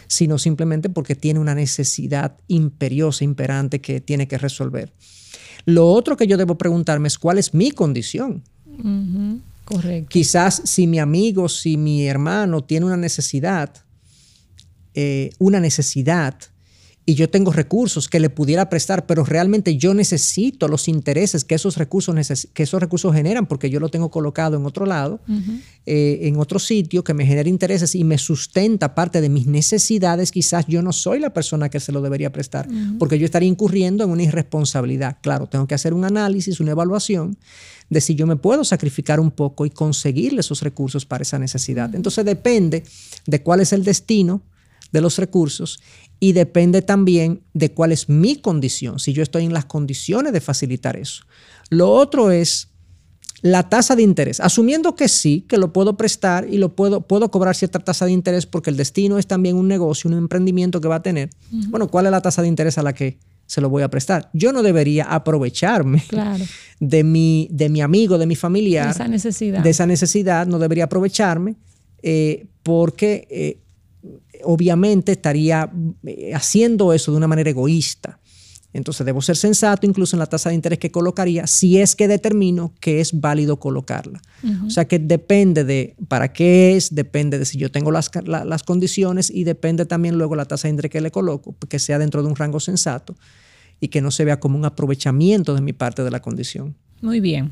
sino 0.05 0.37
simplemente 0.37 0.87
porque 0.89 1.15
tiene 1.15 1.39
una 1.39 1.55
necesidad 1.55 2.37
imperiosa, 2.47 3.23
imperante 3.23 3.81
que 3.81 4.01
tiene 4.01 4.27
que 4.27 4.37
resolver. 4.37 4.93
Lo 5.65 5.87
otro 5.87 6.17
que 6.17 6.27
yo 6.27 6.37
debo 6.37 6.55
preguntarme 6.57 7.07
es 7.07 7.17
cuál 7.17 7.37
es 7.37 7.53
mi 7.53 7.71
condición. 7.71 8.43
Correcto. 9.65 10.09
Quizás 10.09 10.61
si 10.65 10.87
mi 10.87 10.99
amigo, 10.99 11.47
si 11.47 11.77
mi 11.77 12.07
hermano 12.07 12.63
tiene 12.63 12.85
una 12.85 12.97
necesidad, 12.97 13.71
eh, 14.93 15.29
una 15.39 15.59
necesidad, 15.59 16.35
y 17.05 17.15
yo 17.15 17.29
tengo 17.29 17.51
recursos 17.51 18.07
que 18.07 18.19
le 18.19 18.29
pudiera 18.29 18.69
prestar, 18.69 19.07
pero 19.07 19.23
realmente 19.23 19.75
yo 19.75 19.93
necesito 19.93 20.67
los 20.67 20.87
intereses 20.87 21.43
que 21.43 21.55
esos 21.55 21.77
recursos, 21.77 22.15
que 22.53 22.63
esos 22.63 22.79
recursos 22.79 23.13
generan, 23.13 23.47
porque 23.47 23.71
yo 23.71 23.79
lo 23.79 23.89
tengo 23.89 24.11
colocado 24.11 24.55
en 24.57 24.65
otro 24.65 24.85
lado, 24.85 25.19
eh, 25.87 26.19
en 26.23 26.37
otro 26.37 26.59
sitio, 26.59 27.03
que 27.03 27.15
me 27.15 27.25
genera 27.25 27.49
intereses 27.49 27.95
y 27.95 28.03
me 28.03 28.19
sustenta 28.19 28.93
parte 28.93 29.19
de 29.19 29.29
mis 29.29 29.47
necesidades, 29.47 30.31
quizás 30.31 30.67
yo 30.67 30.83
no 30.83 30.93
soy 30.93 31.19
la 31.19 31.33
persona 31.33 31.69
que 31.69 31.79
se 31.79 31.91
lo 31.91 32.01
debería 32.01 32.31
prestar, 32.31 32.67
porque 32.99 33.17
yo 33.17 33.25
estaría 33.25 33.49
incurriendo 33.49 34.03
en 34.03 34.11
una 34.11 34.23
irresponsabilidad. 34.23 35.17
Claro, 35.21 35.47
tengo 35.47 35.65
que 35.65 35.73
hacer 35.73 35.95
un 35.95 36.05
análisis, 36.05 36.59
una 36.59 36.71
evaluación 36.71 37.35
de 37.89 37.99
si 37.99 38.15
yo 38.15 38.27
me 38.27 38.35
puedo 38.35 38.63
sacrificar 38.63 39.19
un 39.19 39.31
poco 39.31 39.65
y 39.65 39.69
conseguirle 39.71 40.41
esos 40.41 40.61
recursos 40.61 41.05
para 41.05 41.23
esa 41.23 41.39
necesidad. 41.39 41.93
Entonces 41.95 42.23
depende 42.23 42.83
de 43.25 43.41
cuál 43.41 43.59
es 43.59 43.73
el 43.73 43.83
destino 43.83 44.41
de 44.91 45.01
los 45.01 45.17
recursos 45.17 45.81
y 46.23 46.33
depende 46.33 46.83
también 46.83 47.41
de 47.55 47.73
cuál 47.73 47.91
es 47.91 48.07
mi 48.07 48.35
condición, 48.35 48.99
si 48.99 49.11
yo 49.11 49.23
estoy 49.23 49.43
en 49.43 49.53
las 49.53 49.65
condiciones 49.65 50.31
de 50.31 50.39
facilitar 50.39 50.95
eso. 50.95 51.23
Lo 51.71 51.89
otro 51.89 52.29
es 52.29 52.69
la 53.41 53.67
tasa 53.69 53.95
de 53.95 54.03
interés, 54.03 54.39
asumiendo 54.39 54.95
que 54.95 55.07
sí, 55.07 55.47
que 55.49 55.57
lo 55.57 55.73
puedo 55.73 55.97
prestar 55.97 56.47
y 56.47 56.59
lo 56.59 56.75
puedo, 56.75 57.01
puedo 57.01 57.31
cobrar 57.31 57.55
cierta 57.55 57.79
tasa 57.79 58.05
de 58.05 58.11
interés 58.11 58.45
porque 58.45 58.69
el 58.69 58.77
destino 58.77 59.17
es 59.17 59.25
también 59.25 59.55
un 59.55 59.67
negocio, 59.67 60.11
un 60.11 60.17
emprendimiento 60.17 60.79
que 60.79 60.87
va 60.87 60.97
a 60.97 61.01
tener. 61.01 61.31
Bueno, 61.49 61.87
¿cuál 61.87 62.05
es 62.05 62.11
la 62.11 62.21
tasa 62.21 62.43
de 62.43 62.49
interés 62.49 62.77
a 62.77 62.83
la 62.83 62.93
que 62.93 63.17
se 63.47 63.59
lo 63.59 63.69
voy 63.69 63.81
a 63.81 63.89
prestar? 63.89 64.29
Yo 64.31 64.53
no 64.53 64.61
debería 64.61 65.05
aprovecharme 65.05 66.03
de, 66.79 67.03
mi, 67.03 67.47
de 67.49 67.69
mi 67.69 67.81
amigo, 67.81 68.19
de 68.19 68.27
mi 68.27 68.35
familiar. 68.35 68.85
De 68.85 68.91
esa 68.91 69.07
necesidad. 69.07 69.63
De 69.63 69.69
esa 69.71 69.87
necesidad, 69.87 70.45
no 70.45 70.59
debería 70.59 70.83
aprovecharme 70.83 71.55
eh, 72.03 72.45
porque 72.61 73.27
eh, 73.31 73.60
obviamente 74.43 75.11
estaría 75.11 75.71
eh, 76.05 76.33
haciendo 76.33 76.93
eso 76.93 77.11
de 77.11 77.17
una 77.17 77.27
manera 77.27 77.49
egoísta. 77.49 78.19
Entonces 78.73 79.05
debo 79.05 79.21
ser 79.21 79.35
sensato 79.35 79.85
incluso 79.85 80.15
en 80.15 80.19
la 80.19 80.27
tasa 80.27 80.49
de 80.49 80.55
interés 80.55 80.79
que 80.79 80.91
colocaría 80.91 81.45
si 81.45 81.79
es 81.79 81.95
que 81.95 82.07
determino 82.07 82.73
que 82.79 83.01
es 83.01 83.19
válido 83.19 83.59
colocarla. 83.59 84.21
O 84.65 84.69
sea 84.69 84.85
que 84.85 84.97
depende 84.97 85.65
de 85.65 85.95
para 86.07 86.31
qué 86.31 86.77
es, 86.77 86.95
depende 86.95 87.37
de 87.37 87.45
si 87.45 87.57
yo 87.57 87.69
tengo 87.69 87.91
las, 87.91 88.09
las, 88.25 88.63
condiciones 88.63 89.29
y 89.29 89.43
depende 89.43 89.85
también 89.85 90.17
luego 90.17 90.35
la 90.35 90.45
tasa 90.45 90.67
de 90.67 90.71
interés 90.71 90.89
que 90.89 91.01
le 91.01 91.11
coloco, 91.11 91.55
que 91.67 91.79
sea 91.79 91.99
dentro 91.99 92.23
de 92.23 92.29
un 92.29 92.35
rango 92.35 92.61
sensato 92.61 93.15
y 93.81 93.89
que 93.89 94.01
no 94.01 94.09
se 94.09 94.23
vea 94.23 94.39
como 94.39 94.57
un 94.57 94.63
aprovechamiento 94.63 95.53
de 95.53 95.61
mi 95.61 95.73
parte 95.73 96.03
de 96.03 96.11
la 96.11 96.21
condición. 96.21 96.75
Muy 97.01 97.19
bien. 97.19 97.51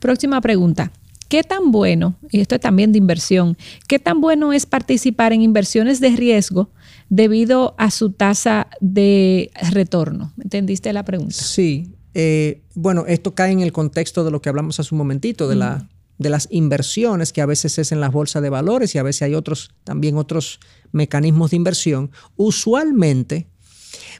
Próxima 0.00 0.40
pregunta. 0.40 0.92
¿Qué 1.28 1.42
tan 1.42 1.70
bueno, 1.70 2.16
y 2.30 2.40
esto 2.40 2.54
es 2.54 2.60
también 2.60 2.92
de 2.92 2.98
inversión, 2.98 3.56
qué 3.86 3.98
tan 3.98 4.20
bueno 4.20 4.52
es 4.52 4.64
participar 4.64 5.32
en 5.32 5.42
inversiones 5.42 6.00
de 6.00 6.10
riesgo 6.10 6.70
debido 7.10 7.74
a 7.76 7.90
su 7.90 8.12
tasa 8.12 8.68
de 8.80 9.50
retorno? 9.70 10.32
¿Entendiste 10.42 10.92
la 10.92 11.04
pregunta? 11.04 11.34
Sí. 11.34 11.92
Eh, 12.14 12.62
bueno, 12.74 13.04
esto 13.06 13.34
cae 13.34 13.52
en 13.52 13.60
el 13.60 13.72
contexto 13.72 14.24
de 14.24 14.30
lo 14.30 14.40
que 14.40 14.48
hablamos 14.48 14.80
hace 14.80 14.94
un 14.94 14.98
momentito, 14.98 15.48
de, 15.48 15.56
la, 15.56 15.88
de 16.16 16.30
las 16.30 16.48
inversiones 16.50 17.34
que 17.34 17.42
a 17.42 17.46
veces 17.46 17.78
es 17.78 17.92
en 17.92 18.00
las 18.00 18.10
bolsas 18.10 18.42
de 18.42 18.48
valores 18.48 18.94
y 18.94 18.98
a 18.98 19.02
veces 19.02 19.22
hay 19.22 19.34
otros, 19.34 19.70
también 19.84 20.16
otros 20.16 20.60
mecanismos 20.92 21.50
de 21.50 21.56
inversión. 21.56 22.10
Usualmente, 22.36 23.48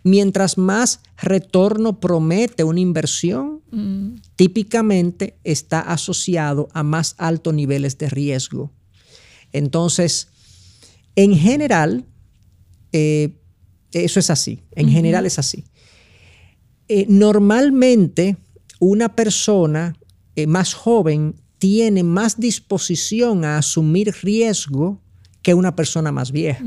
Mientras 0.03 0.59
más 0.59 1.01
retorno 1.17 2.01
promete 2.01 2.65
una 2.65 2.81
inversión, 2.81 3.58
mm. 3.71 4.21
típicamente 4.37 5.39
está 5.45 5.81
asociado 5.81 6.69
a 6.73 6.83
más 6.83 7.15
altos 7.19 7.55
niveles 7.55 7.99
de 7.99 8.09
riesgo. 8.09 8.73
Entonces, 9.53 10.29
en 11.17 11.37
general, 11.37 12.05
eh, 12.93 13.37
eso 13.93 14.21
es 14.21 14.31
así. 14.31 14.63
En 14.73 14.89
general 14.89 15.27
es 15.27 15.39
así. 15.39 15.65
Eh, 16.89 17.07
normalmente, 17.09 18.37
una 18.81 19.15
persona 19.15 19.97
eh, 20.37 20.47
más 20.47 20.75
joven 20.75 21.35
tiene 21.59 22.03
más 22.03 22.39
disposición 22.39 23.45
a 23.45 23.59
asumir 23.59 24.15
riesgo 24.23 25.01
que 25.43 25.55
una 25.55 25.75
persona 25.75 26.13
más 26.13 26.31
vieja 26.31 26.65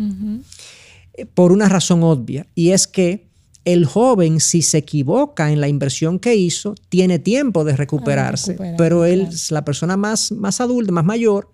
por 1.33 1.51
una 1.51 1.67
razón 1.69 2.03
obvia, 2.03 2.47
y 2.55 2.71
es 2.71 2.87
que 2.87 3.30
el 3.63 3.85
joven, 3.85 4.39
si 4.39 4.61
se 4.61 4.79
equivoca 4.79 5.51
en 5.51 5.61
la 5.61 5.67
inversión 5.67 6.19
que 6.19 6.35
hizo, 6.35 6.75
tiene 6.89 7.19
tiempo 7.19 7.63
de 7.63 7.77
recuperarse, 7.77 8.57
pero 8.77 9.05
él, 9.05 9.27
la 9.49 9.63
persona 9.63 9.97
más, 9.97 10.31
más 10.31 10.61
adulta, 10.61 10.91
más 10.91 11.05
mayor, 11.05 11.49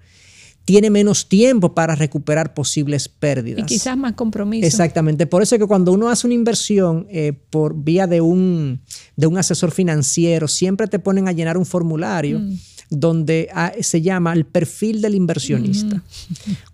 tiene 0.67 0.89
menos 0.89 1.29
tiempo 1.29 1.73
para 1.73 1.95
recuperar 1.95 2.53
posibles 2.53 3.07
pérdidas. 3.07 3.61
Y 3.61 3.65
quizás 3.65 3.95
más 3.97 4.13
compromiso. 4.13 4.67
Exactamente. 4.67 5.25
Por 5.25 5.41
eso 5.41 5.55
es 5.55 5.61
que 5.61 5.65
cuando 5.67 5.93
uno 5.93 6.09
hace 6.09 6.27
una 6.27 6.33
inversión 6.33 7.07
eh, 7.09 7.31
por 7.49 7.73
vía 7.73 8.05
de 8.05 8.19
un, 8.19 8.81
de 9.15 9.27
un 9.27 9.37
asesor 9.37 9.71
financiero, 9.71 10.49
siempre 10.49 10.87
te 10.87 10.99
ponen 10.99 11.29
a 11.29 11.31
llenar 11.31 11.57
un 11.57 11.65
formulario. 11.65 12.39
Mm. 12.39 12.57
donde 12.89 13.49
ah, 13.53 13.73
se 13.81 14.01
llama 14.01 14.31
el 14.31 14.45
perfil 14.45 15.01
del 15.01 15.15
inversionista. 15.15 16.03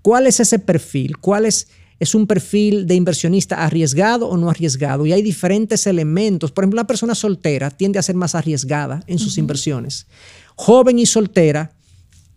¿Cuál 0.03 0.27
es 0.27 0.39
ese 0.39 0.59
perfil? 0.59 1.17
¿Cuál 1.17 1.45
es 1.45 1.67
es 1.99 2.15
un 2.15 2.27
perfil 2.27 2.87
de 2.87 2.95
inversionista 2.95 3.63
arriesgado 3.63 4.27
o 4.27 4.37
no 4.37 4.49
arriesgado. 4.49 5.05
Y 5.05 5.13
hay 5.13 5.21
diferentes 5.21 5.87
elementos. 5.87 6.51
Por 6.51 6.63
ejemplo, 6.63 6.79
una 6.79 6.87
persona 6.87 7.15
soltera 7.15 7.69
tiende 7.71 7.99
a 7.99 8.03
ser 8.03 8.15
más 8.15 8.35
arriesgada 8.35 9.03
en 9.07 9.19
sus 9.19 9.37
inversiones. 9.37 10.07
Joven 10.55 10.99
y 10.99 11.05
soltera 11.05 11.71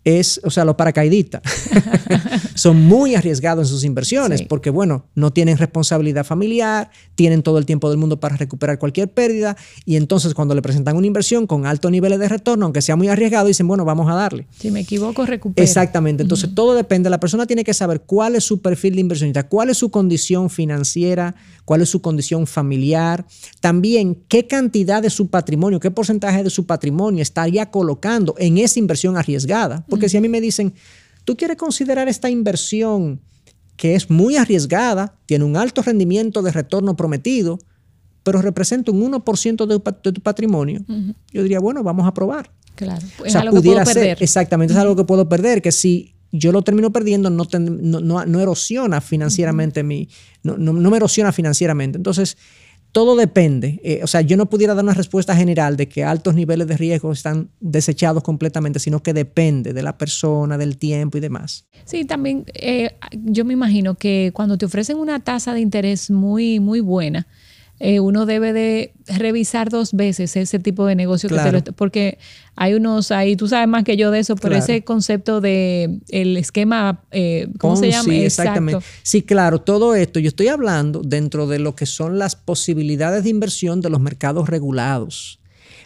es, 0.03 0.39
o 0.43 0.49
sea, 0.49 0.63
los 0.63 0.75
paracaidistas 0.75 1.41
son 2.57 2.81
muy 2.81 3.15
arriesgados 3.15 3.67
en 3.67 3.69
sus 3.69 3.83
inversiones 3.83 4.41
porque, 4.41 4.69
bueno, 4.69 5.05
no 5.15 5.31
tienen 5.31 5.57
responsabilidad 5.57 6.25
familiar, 6.25 6.89
tienen 7.15 7.43
todo 7.43 7.59
el 7.59 7.65
tiempo 7.65 7.89
del 7.89 7.99
mundo 7.99 8.19
para 8.19 8.35
recuperar 8.35 8.79
cualquier 8.79 9.11
pérdida 9.11 9.55
y 9.85 9.95
entonces 9.95 10.33
cuando 10.33 10.55
le 10.55 10.61
presentan 10.61 10.97
una 10.97 11.05
inversión 11.05 11.45
con 11.45 11.65
altos 11.65 11.91
niveles 11.91 12.19
de 12.19 12.27
retorno, 12.27 12.65
aunque 12.65 12.81
sea 12.81 12.95
muy 12.95 13.09
arriesgado, 13.09 13.47
dicen, 13.47 13.67
bueno, 13.67 13.85
vamos 13.85 14.09
a 14.09 14.15
darle. 14.15 14.47
Si 14.57 14.71
me 14.71 14.79
equivoco, 14.79 15.25
recupero. 15.25 15.63
Exactamente. 15.63 16.23
Entonces, 16.23 16.53
todo 16.55 16.73
depende. 16.73 17.09
La 17.09 17.19
persona 17.19 17.45
tiene 17.45 17.63
que 17.63 17.73
saber 17.73 18.01
cuál 18.01 18.35
es 18.35 18.43
su 18.43 18.61
perfil 18.61 18.95
de 18.95 19.01
inversionista, 19.01 19.47
cuál 19.47 19.69
es 19.69 19.77
su 19.77 19.91
condición 19.91 20.49
financiera, 20.49 21.35
cuál 21.63 21.81
es 21.81 21.89
su 21.89 22.01
condición 22.01 22.47
familiar, 22.47 23.25
también 23.59 24.23
qué 24.27 24.47
cantidad 24.47 25.01
de 25.01 25.11
su 25.11 25.29
patrimonio, 25.29 25.79
qué 25.79 25.91
porcentaje 25.91 26.43
de 26.43 26.49
su 26.49 26.65
patrimonio 26.65 27.21
estaría 27.21 27.69
colocando 27.69 28.33
en 28.39 28.57
esa 28.57 28.79
inversión 28.79 29.15
arriesgada. 29.15 29.85
Porque 29.87 30.09
si 30.09 30.17
a 30.17 30.21
mí 30.21 30.27
me 30.27 30.41
dicen, 30.41 30.73
tú 31.27 31.35
quieres 31.35 31.57
considerar 31.57 32.07
esta 32.07 32.29
inversión 32.29 33.19
que 33.75 33.95
es 33.95 34.09
muy 34.09 34.37
arriesgada, 34.37 35.13
tiene 35.25 35.43
un 35.43 35.57
alto 35.57 35.81
rendimiento 35.81 36.41
de 36.41 36.53
retorno 36.53 36.95
prometido, 36.95 37.59
pero 38.23 38.41
representa 38.41 38.93
un 38.93 39.11
1% 39.11 39.65
de, 39.65 40.11
tu 40.13 40.21
patrimonio, 40.21 40.85
yo 41.33 41.43
diría, 41.43 41.59
bueno, 41.59 41.83
vamos 41.83 42.07
a 42.07 42.13
probar. 42.13 42.49
Claro, 42.75 43.05
es 43.25 43.35
algo 43.35 43.57
que 43.57 43.69
puedo 43.69 43.83
perder. 43.83 44.17
Exactamente, 44.21 44.73
es 44.73 44.79
algo 44.79 44.95
que 44.95 45.03
puedo 45.03 45.27
perder, 45.27 45.61
que 45.61 45.73
si 45.73 46.13
yo 46.31 46.53
lo 46.53 46.61
termino 46.61 46.93
perdiendo, 46.93 47.29
no, 47.29 47.45
no, 47.45 48.39
erosiona 48.39 49.01
financieramente 49.01 49.83
mi, 49.83 50.07
no, 50.43 50.57
me 50.57 50.95
erosiona 50.95 51.33
financieramente. 51.33 51.97
Entonces, 51.97 52.37
todo 52.91 53.15
depende. 53.15 53.79
Eh, 53.83 53.99
o 54.03 54.07
sea, 54.07 54.21
yo 54.21 54.37
no 54.37 54.47
pudiera 54.47 54.73
dar 54.73 54.83
una 54.83 54.93
respuesta 54.93 55.35
general 55.35 55.77
de 55.77 55.87
que 55.87 56.03
altos 56.03 56.35
niveles 56.35 56.67
de 56.67 56.77
riesgo 56.77 57.11
están 57.11 57.49
desechados 57.59 58.23
completamente, 58.23 58.79
sino 58.79 59.01
que 59.03 59.13
depende 59.13 59.73
de 59.73 59.83
la 59.83 59.97
persona, 59.97 60.57
del 60.57 60.77
tiempo 60.77 61.17
y 61.17 61.21
demás. 61.21 61.67
Sí, 61.85 62.05
también 62.05 62.45
eh, 62.53 62.95
yo 63.11 63.45
me 63.45 63.53
imagino 63.53 63.95
que 63.95 64.31
cuando 64.33 64.57
te 64.57 64.65
ofrecen 64.65 64.97
una 64.97 65.19
tasa 65.19 65.53
de 65.53 65.61
interés 65.61 66.09
muy, 66.09 66.59
muy 66.59 66.79
buena, 66.79 67.27
eh, 67.79 67.99
uno 67.99 68.25
debe 68.25 68.53
de 68.53 68.93
revisar 69.05 69.69
dos 69.69 69.93
veces 69.93 70.35
ese 70.35 70.57
tipo 70.57 70.85
de 70.87 70.95
negocio 70.95 71.29
porque 71.75 72.17
hay 72.55 72.73
unos 72.73 73.11
ahí, 73.11 73.35
tú 73.35 73.47
sabes 73.47 73.67
más 73.67 73.83
que 73.83 73.97
yo 73.97 74.09
de 74.09 74.19
eso, 74.19 74.35
pero 74.35 74.55
ese 74.55 74.83
concepto 74.83 75.41
de 75.41 75.99
el 76.09 76.37
esquema, 76.37 77.03
eh, 77.11 77.49
¿cómo 77.59 77.75
se 77.75 77.91
llama? 77.91 78.03
Sí, 78.03 78.23
exactamente. 78.23 78.83
Sí, 79.03 79.21
claro, 79.21 79.61
todo 79.61 79.93
esto 79.93 80.19
yo 80.19 80.29
estoy 80.29 80.47
hablando 80.47 81.01
dentro 81.03 81.45
de 81.45 81.59
lo 81.59 81.75
que 81.75 81.85
son 81.85 82.17
las 82.17 82.35
posibilidades 82.35 83.23
de 83.23 83.29
inversión 83.29 83.81
de 83.81 83.91
los 83.91 83.99
mercados 83.99 84.49
regulados. 84.49 85.39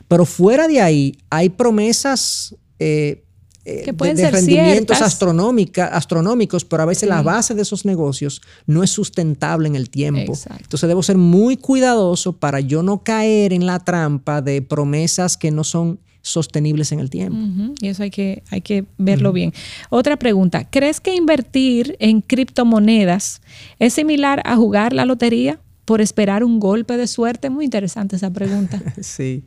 Pero 0.07 0.25
fuera 0.25 0.67
de 0.67 0.81
ahí 0.81 1.17
hay 1.29 1.49
promesas 1.49 2.55
eh, 2.79 3.23
eh, 3.63 3.83
que 3.85 3.93
pueden 3.93 4.15
de, 4.15 4.23
ser 4.23 4.33
rendimientos 4.33 5.01
astronómicos, 5.01 6.65
pero 6.65 6.83
a 6.83 6.85
veces 6.87 7.07
la 7.07 7.21
base 7.21 7.53
de 7.53 7.61
esos 7.61 7.85
negocios 7.85 8.41
no 8.65 8.83
es 8.83 8.89
sustentable 8.89 9.67
en 9.67 9.75
el 9.75 9.89
tiempo. 9.89 10.33
Entonces 10.59 10.87
debo 10.87 11.03
ser 11.03 11.17
muy 11.17 11.57
cuidadoso 11.57 12.33
para 12.33 12.59
yo 12.59 12.81
no 12.81 13.03
caer 13.03 13.53
en 13.53 13.67
la 13.67 13.79
trampa 13.79 14.41
de 14.41 14.61
promesas 14.61 15.37
que 15.37 15.51
no 15.51 15.63
son 15.63 15.99
sostenibles 16.21 16.91
en 16.91 16.99
el 16.99 17.09
tiempo. 17.09 17.73
Y 17.81 17.87
eso 17.87 18.03
hay 18.03 18.11
que, 18.11 18.43
hay 18.49 18.61
que 18.61 18.85
verlo 18.97 19.33
bien. 19.33 19.53
Otra 19.89 20.17
pregunta, 20.17 20.67
¿crees 20.69 20.99
que 20.99 21.15
invertir 21.15 21.95
en 21.99 22.21
criptomonedas 22.21 23.41
es 23.79 23.93
similar 23.93 24.41
a 24.45 24.55
jugar 24.55 24.93
la 24.93 25.05
lotería 25.05 25.59
por 25.85 26.01
esperar 26.01 26.43
un 26.43 26.59
golpe 26.59 26.97
de 26.97 27.07
suerte? 27.07 27.49
Muy 27.49 27.65
interesante 27.65 28.15
esa 28.15 28.31
pregunta. 28.31 28.81
sí. 29.01 29.43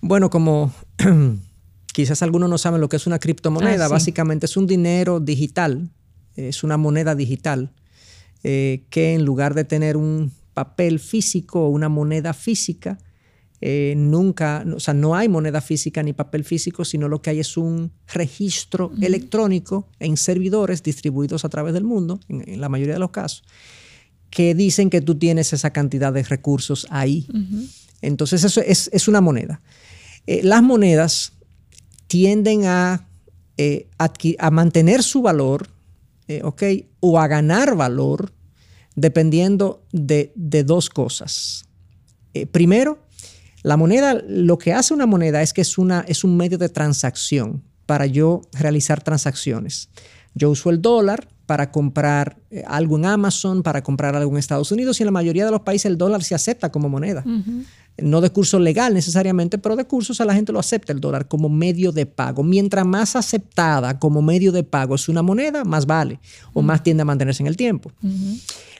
Bueno, 0.00 0.30
como 0.30 0.72
Quizás 1.96 2.20
algunos 2.20 2.50
no 2.50 2.58
saben 2.58 2.82
lo 2.82 2.90
que 2.90 2.96
es 2.96 3.06
una 3.06 3.18
criptomoneda. 3.18 3.86
Ah, 3.86 3.88
Básicamente 3.88 4.44
es 4.44 4.58
un 4.58 4.66
dinero 4.66 5.18
digital, 5.18 5.88
es 6.34 6.62
una 6.62 6.76
moneda 6.76 7.14
digital, 7.14 7.72
eh, 8.42 8.84
que 8.90 9.14
en 9.14 9.24
lugar 9.24 9.54
de 9.54 9.64
tener 9.64 9.96
un 9.96 10.30
papel 10.52 11.00
físico 11.00 11.64
o 11.64 11.70
una 11.70 11.88
moneda 11.88 12.34
física. 12.34 12.98
Eh, 13.62 13.94
nunca, 13.96 14.62
o 14.76 14.78
sea, 14.78 14.92
no 14.92 15.14
hay 15.14 15.30
moneda 15.30 15.62
física 15.62 16.02
ni 16.02 16.12
papel 16.12 16.44
físico, 16.44 16.84
sino 16.84 17.08
lo 17.08 17.22
que 17.22 17.30
hay 17.30 17.40
es 17.40 17.56
un 17.56 17.90
registro 18.12 18.92
electrónico 19.00 19.88
en 19.98 20.18
servidores 20.18 20.82
distribuidos 20.82 21.46
a 21.46 21.48
través 21.48 21.72
del 21.72 21.84
mundo, 21.84 22.20
en, 22.28 22.60
la 22.60 22.68
mayoría 22.68 22.92
de 22.92 23.00
los 23.00 23.10
casos, 23.10 23.42
que 24.28 24.54
dicen 24.54 24.90
que 24.90 25.00
tú 25.00 25.14
tienes 25.14 25.54
esa 25.54 25.70
cantidad 25.70 26.12
de 26.12 26.24
recursos 26.24 26.86
ahí. 26.90 27.26
Entonces, 28.02 28.44
eso 28.44 28.60
es, 28.60 29.08
una 29.08 29.22
moneda. 29.22 29.62
Eh, 30.26 30.42
las 30.42 30.62
monedas 30.62 31.32
tienden 32.06 32.64
a, 32.64 33.06
eh, 33.56 33.88
a 34.38 34.50
mantener 34.50 35.02
su 35.02 35.22
valor, 35.22 35.68
¿ok? 36.42 36.62
O 37.00 37.20
a 37.20 37.28
ganar 37.28 37.76
valor 37.76 38.32
dependiendo 38.96 39.82
de, 39.92 40.32
dos 40.64 40.90
cosas. 40.90 41.64
primero, 42.50 42.98
la 43.62 43.76
moneda, 43.76 44.22
lo 44.28 44.58
que 44.58 44.72
hace 44.72 44.94
una 44.94 45.06
moneda 45.06 45.42
es 45.42 45.52
que 45.52 45.60
es, 45.60 45.78
una, 45.78 46.04
es 46.06 46.24
un 46.24 46.36
medio 46.36 46.58
de 46.58 46.68
transacción 46.68 47.62
para 47.86 48.06
yo 48.06 48.42
realizar 48.52 49.02
transacciones. 49.02 49.88
Yo 50.34 50.50
uso 50.50 50.70
el 50.70 50.82
dólar 50.82 51.28
para 51.46 51.70
comprar 51.70 52.36
eh, 52.50 52.62
algo 52.66 52.98
en 52.98 53.06
Amazon, 53.06 53.62
para 53.62 53.82
comprar 53.82 54.14
algo 54.14 54.30
en 54.32 54.38
Estados 54.38 54.70
Unidos 54.70 55.00
y 55.00 55.04
en 55.04 55.06
la 55.06 55.12
mayoría 55.12 55.44
de 55.44 55.50
los 55.50 55.62
países 55.62 55.86
el 55.86 55.96
dólar 55.96 56.22
se 56.22 56.34
acepta 56.34 56.70
como 56.70 56.88
moneda 56.88 57.24
no 57.98 58.20
de 58.20 58.30
curso 58.30 58.58
legal 58.58 58.94
necesariamente, 58.94 59.58
pero 59.58 59.76
de 59.76 59.84
cursos 59.84 60.20
a 60.20 60.24
la 60.24 60.34
gente 60.34 60.52
lo 60.52 60.58
acepta 60.58 60.92
el 60.92 61.00
dólar 61.00 61.28
como 61.28 61.48
medio 61.48 61.92
de 61.92 62.06
pago. 62.06 62.42
Mientras 62.42 62.86
más 62.86 63.16
aceptada 63.16 63.98
como 63.98 64.22
medio 64.22 64.52
de 64.52 64.62
pago 64.62 64.94
es 64.94 65.08
una 65.08 65.22
moneda, 65.22 65.64
más 65.64 65.86
vale 65.86 66.20
o 66.52 66.62
más 66.62 66.82
tiende 66.82 67.02
a 67.02 67.06
mantenerse 67.06 67.42
en 67.42 67.46
el 67.46 67.56
tiempo. 67.56 67.90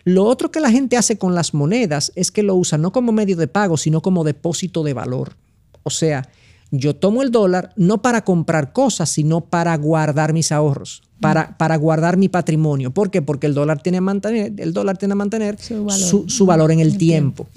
Lo 0.04 0.24
otro 0.24 0.50
que 0.50 0.60
la 0.60 0.70
gente 0.70 0.96
hace 0.96 1.18
con 1.18 1.34
las 1.34 1.54
monedas 1.54 2.12
es 2.14 2.30
que 2.30 2.42
lo 2.42 2.54
usa 2.54 2.78
no 2.78 2.92
como 2.92 3.12
medio 3.12 3.36
de 3.36 3.48
pago, 3.48 3.76
sino 3.76 4.02
como 4.02 4.22
depósito 4.22 4.84
de 4.84 4.92
valor. 4.92 5.36
O 5.82 5.90
sea, 5.90 6.28
yo 6.70 6.94
tomo 6.96 7.22
el 7.22 7.30
dólar 7.30 7.72
no 7.76 8.02
para 8.02 8.24
comprar 8.24 8.72
cosas, 8.72 9.08
sino 9.08 9.40
para 9.40 9.76
guardar 9.76 10.32
mis 10.32 10.52
ahorros, 10.52 11.02
para, 11.20 11.56
para 11.56 11.76
guardar 11.76 12.16
mi 12.16 12.28
patrimonio. 12.28 12.90
¿Por 12.90 13.10
qué? 13.10 13.22
Porque 13.22 13.46
el 13.46 13.54
dólar 13.54 13.82
tiene 13.82 13.96
que 13.96 14.02
mantener, 14.02 14.52
el 14.58 14.72
dólar 14.72 14.98
tiene 14.98 15.12
que 15.12 15.16
mantener 15.16 15.58
su 15.58 16.46
valor, 16.46 16.70
en 16.70 16.80
el, 16.80 16.98
tiempo. 16.98 17.48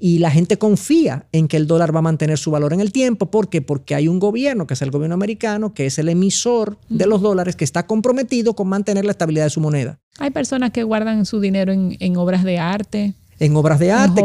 Y, 0.00 0.18
la 0.18 0.30
gente 0.30 0.58
confía 0.58 1.26
en 1.32 1.48
que 1.48 1.56
el 1.56 1.66
dólar 1.66 1.94
va 1.94 2.00
a 2.00 2.02
mantener 2.02 2.38
su 2.38 2.50
valor 2.50 2.72
en 2.72 2.80
el 2.80 2.92
tiempo. 2.92 3.30
¿Por 3.30 3.48
qué? 3.48 3.62
Porque 3.62 3.94
hay 3.94 4.08
un 4.08 4.18
gobierno, 4.18 4.66
que 4.66 4.74
es 4.74 4.82
el 4.82 4.90
gobierno 4.90 5.14
americano, 5.14 5.72
que 5.72 5.86
es 5.86 5.98
el 5.98 6.08
emisor 6.08 6.78
de 6.88 7.06
los 7.06 7.22
dólares, 7.22 7.56
que 7.56 7.64
está 7.64 7.86
comprometido 7.86 8.54
con 8.54 8.68
mantener 8.68 9.04
la 9.04 9.12
estabilidad 9.12 9.44
de 9.44 9.50
su 9.50 9.60
moneda. 9.60 9.98
Hay 10.18 10.30
personas 10.30 10.72
que 10.72 10.82
guardan 10.82 11.24
su 11.26 11.40
dinero 11.40 11.72
en, 11.72 12.16
obras 12.16 12.44
de 12.44 12.58
arte. 12.58 13.14
En 13.38 13.56
obras 13.56 13.78
de 13.78 13.92
arte. 13.92 14.22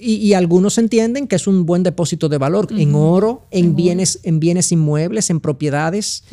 y, 0.00 0.32
algunos 0.32 0.78
entienden 0.78 1.28
que 1.28 1.36
es 1.36 1.46
un 1.46 1.64
buen 1.64 1.82
depósito 1.82 2.28
de 2.28 2.38
valor 2.38 2.68
en 2.76 2.94
oro, 2.94 3.46
en, 3.50 3.76
bienes, 3.76 4.20
en 4.24 4.40
bienes 4.40 4.72
inmuebles, 4.72 5.30
en 5.30 5.40
propiedades, 5.40 6.24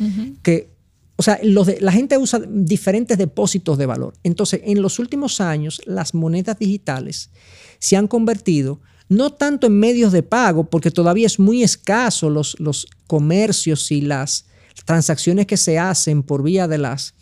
que 0.42 0.75
o 1.16 1.22
sea, 1.22 1.40
la 1.42 1.92
gente 1.92 2.18
usa 2.18 2.40
diferentes 2.46 3.16
depósitos 3.16 3.78
de 3.78 3.86
valor. 3.86 4.14
Entonces, 4.22 4.60
en 4.64 4.82
los 4.82 4.98
últimos 4.98 5.40
años, 5.40 5.80
las 5.86 6.12
monedas 6.14 6.58
digitales 6.58 7.30
se 7.78 7.96
han 7.96 8.06
convertido 8.06 8.80
no 9.08 9.32
tanto 9.32 9.66
en 9.66 9.78
medios 9.78 10.12
de 10.12 10.22
pago, 10.22 10.64
porque 10.64 10.90
todavía 10.90 11.26
es 11.26 11.38
muy 11.38 11.62
escaso 11.62 12.28
los, 12.28 12.58
los 12.60 12.86
comercios 13.06 13.90
y 13.92 14.00
las 14.00 14.46
transacciones 14.84 15.46
que 15.46 15.56
se 15.56 15.78
hacen 15.78 16.22
por 16.22 16.42
vía 16.42 16.68
de 16.68 16.78
las, 16.78 17.14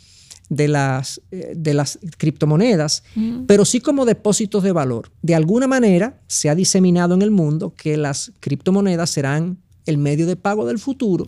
de 0.49 0.67
las, 0.67 1.21
eh, 1.31 1.53
de 1.55 1.75
las 1.75 1.99
criptomonedas, 2.17 3.05
pero 3.47 3.65
sí 3.65 3.81
como 3.81 4.07
depósitos 4.07 4.63
de 4.63 4.73
valor. 4.73 5.13
De 5.23 5.35
alguna 5.35 5.67
manera 5.67 6.21
se 6.27 6.49
ha 6.49 6.55
diseminado 6.55 7.15
en 7.15 7.23
el 7.23 7.31
mundo 7.31 7.75
que 7.77 7.97
las 7.97 8.33
criptomonedas 8.41 9.11
serán 9.11 9.59
el 9.87 9.99
medio 9.99 10.27
de 10.27 10.37
pago 10.37 10.67
del 10.67 10.79
futuro 10.79 11.27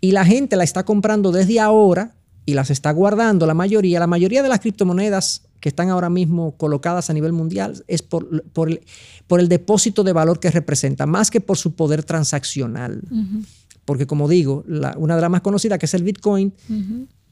y 0.00 0.12
la 0.12 0.24
gente 0.24 0.56
la 0.56 0.64
está 0.64 0.84
comprando 0.84 1.32
desde 1.32 1.60
ahora 1.60 2.14
y 2.44 2.54
las 2.54 2.70
está 2.70 2.92
guardando, 2.92 3.46
la 3.46 3.54
mayoría, 3.54 3.98
la 3.98 4.06
mayoría 4.06 4.42
de 4.42 4.48
las 4.48 4.60
criptomonedas 4.60 5.42
que 5.60 5.68
están 5.68 5.88
ahora 5.88 6.08
mismo 6.08 6.56
colocadas 6.56 7.10
a 7.10 7.12
nivel 7.12 7.32
mundial 7.32 7.82
es 7.88 8.02
por, 8.02 8.44
por, 8.52 8.70
el, 8.70 9.48
depósito 9.48 10.04
de 10.04 10.12
valor 10.12 10.38
que 10.38 10.50
representa, 10.50 11.06
más 11.06 11.30
que 11.30 11.40
por 11.40 11.56
su 11.56 11.74
poder 11.74 12.04
transaccional. 12.04 13.02
Porque 13.84 14.06
como 14.06 14.28
digo, 14.28 14.64
una 14.96 15.16
de 15.16 15.20
las 15.20 15.30
más 15.30 15.40
conocidas, 15.40 15.78
que 15.78 15.86
es 15.86 15.94
el 15.94 16.04
Bitcoin, 16.04 16.54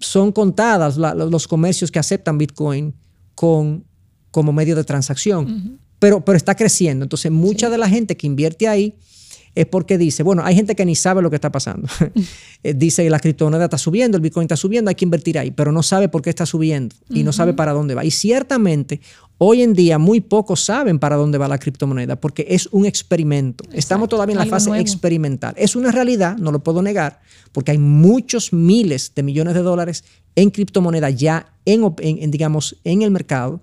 son 0.01 0.33
contadas 0.33 0.97
los 0.97 1.47
comercios 1.47 1.93
que 1.93 2.01
aceptan 2.01 2.39
Bitcoin 2.39 2.95
con, 3.37 3.85
como 4.33 4.53
medio 4.53 4.75
de 4.75 4.83
transacción, 4.83 5.79
pero, 6.01 6.25
pero 6.25 6.37
está 6.37 6.57
creciendo. 6.57 7.05
Entonces, 7.05 7.31
mucha 7.31 7.71
de 7.71 7.79
la 7.79 7.89
gente 7.89 8.17
que 8.17 8.27
invierte 8.27 8.67
ahí 8.67 8.97
es 9.55 9.67
porque 9.67 9.99
dice, 9.99 10.23
bueno, 10.23 10.43
hay 10.45 10.55
gente 10.55 10.75
que 10.75 10.85
ni 10.85 10.97
sabe 10.97 11.23
lo 11.23 11.31
que 11.31 11.37
está 11.37 11.51
pasando. 11.51 11.89
Eh, 12.67 12.73
dice, 12.73 13.09
la 13.11 13.19
criptomoneda 13.21 13.65
está 13.65 13.77
subiendo, 13.77 14.17
el 14.17 14.23
Bitcoin 14.23 14.45
está 14.45 14.57
subiendo, 14.57 14.89
hay 14.89 14.95
que 14.95 15.05
invertir 15.05 15.39
ahí, 15.39 15.51
pero 15.51 15.71
no 15.71 15.83
sabe 15.83 16.09
por 16.09 16.23
qué 16.23 16.31
está 16.31 16.47
subiendo 16.47 16.97
y 17.11 17.23
no 17.23 17.31
sabe 17.31 17.53
para 17.53 17.73
dónde 17.73 17.95
va. 17.95 18.07
Y 18.07 18.11
ciertamente, 18.11 19.03
hoy 19.37 19.61
en 19.61 19.75
día 19.75 19.99
muy 19.99 20.23
pocos 20.23 20.65
saben 20.65 20.99
para 20.99 21.17
dónde 21.17 21.37
va 21.37 21.47
la 21.47 21.59
criptomoneda 21.59 22.17
porque 22.17 22.47
es 22.49 22.71
un 22.73 22.87
experimento. 22.87 23.65
Estamos 23.71 24.09
todavía 24.09 24.33
en 24.33 24.39
la 24.39 24.47
fase 24.47 24.71
experimental. 24.79 25.53
Es 25.59 25.77
una 25.77 25.91
realidad, 25.91 26.39
no 26.39 26.53
lo 26.53 26.61
puedo 26.61 26.81
negar, 26.81 27.21
porque 27.53 27.73
hay 27.73 27.79
muchos 27.79 28.55
miles 28.55 29.13
de 29.15 29.23
millones 29.23 29.53
de 29.53 29.61
dólares 29.61 30.05
en 30.35 30.49
criptomoneda 30.49 31.11
ya 31.11 31.53
en 31.67 32.31
digamos, 32.31 32.79
en 32.85 33.03
el 33.03 33.11
mercado 33.11 33.61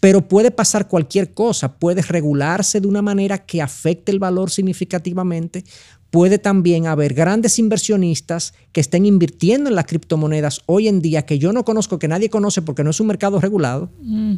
pero 0.00 0.28
puede 0.28 0.50
pasar 0.50 0.88
cualquier 0.88 1.32
cosa, 1.32 1.78
puede 1.78 2.02
regularse 2.02 2.80
de 2.80 2.86
una 2.86 3.02
manera 3.02 3.38
que 3.38 3.62
afecte 3.62 4.12
el 4.12 4.18
valor 4.18 4.50
significativamente, 4.50 5.64
puede 6.10 6.38
también 6.38 6.86
haber 6.86 7.14
grandes 7.14 7.58
inversionistas 7.58 8.54
que 8.72 8.80
estén 8.80 9.06
invirtiendo 9.06 9.68
en 9.68 9.76
las 9.76 9.86
criptomonedas 9.86 10.60
hoy 10.66 10.88
en 10.88 11.02
día 11.02 11.26
que 11.26 11.38
yo 11.38 11.52
no 11.52 11.64
conozco, 11.64 11.98
que 11.98 12.08
nadie 12.08 12.30
conoce 12.30 12.62
porque 12.62 12.84
no 12.84 12.90
es 12.90 13.00
un 13.00 13.08
mercado 13.08 13.40
regulado, 13.40 13.90
mm, 14.00 14.34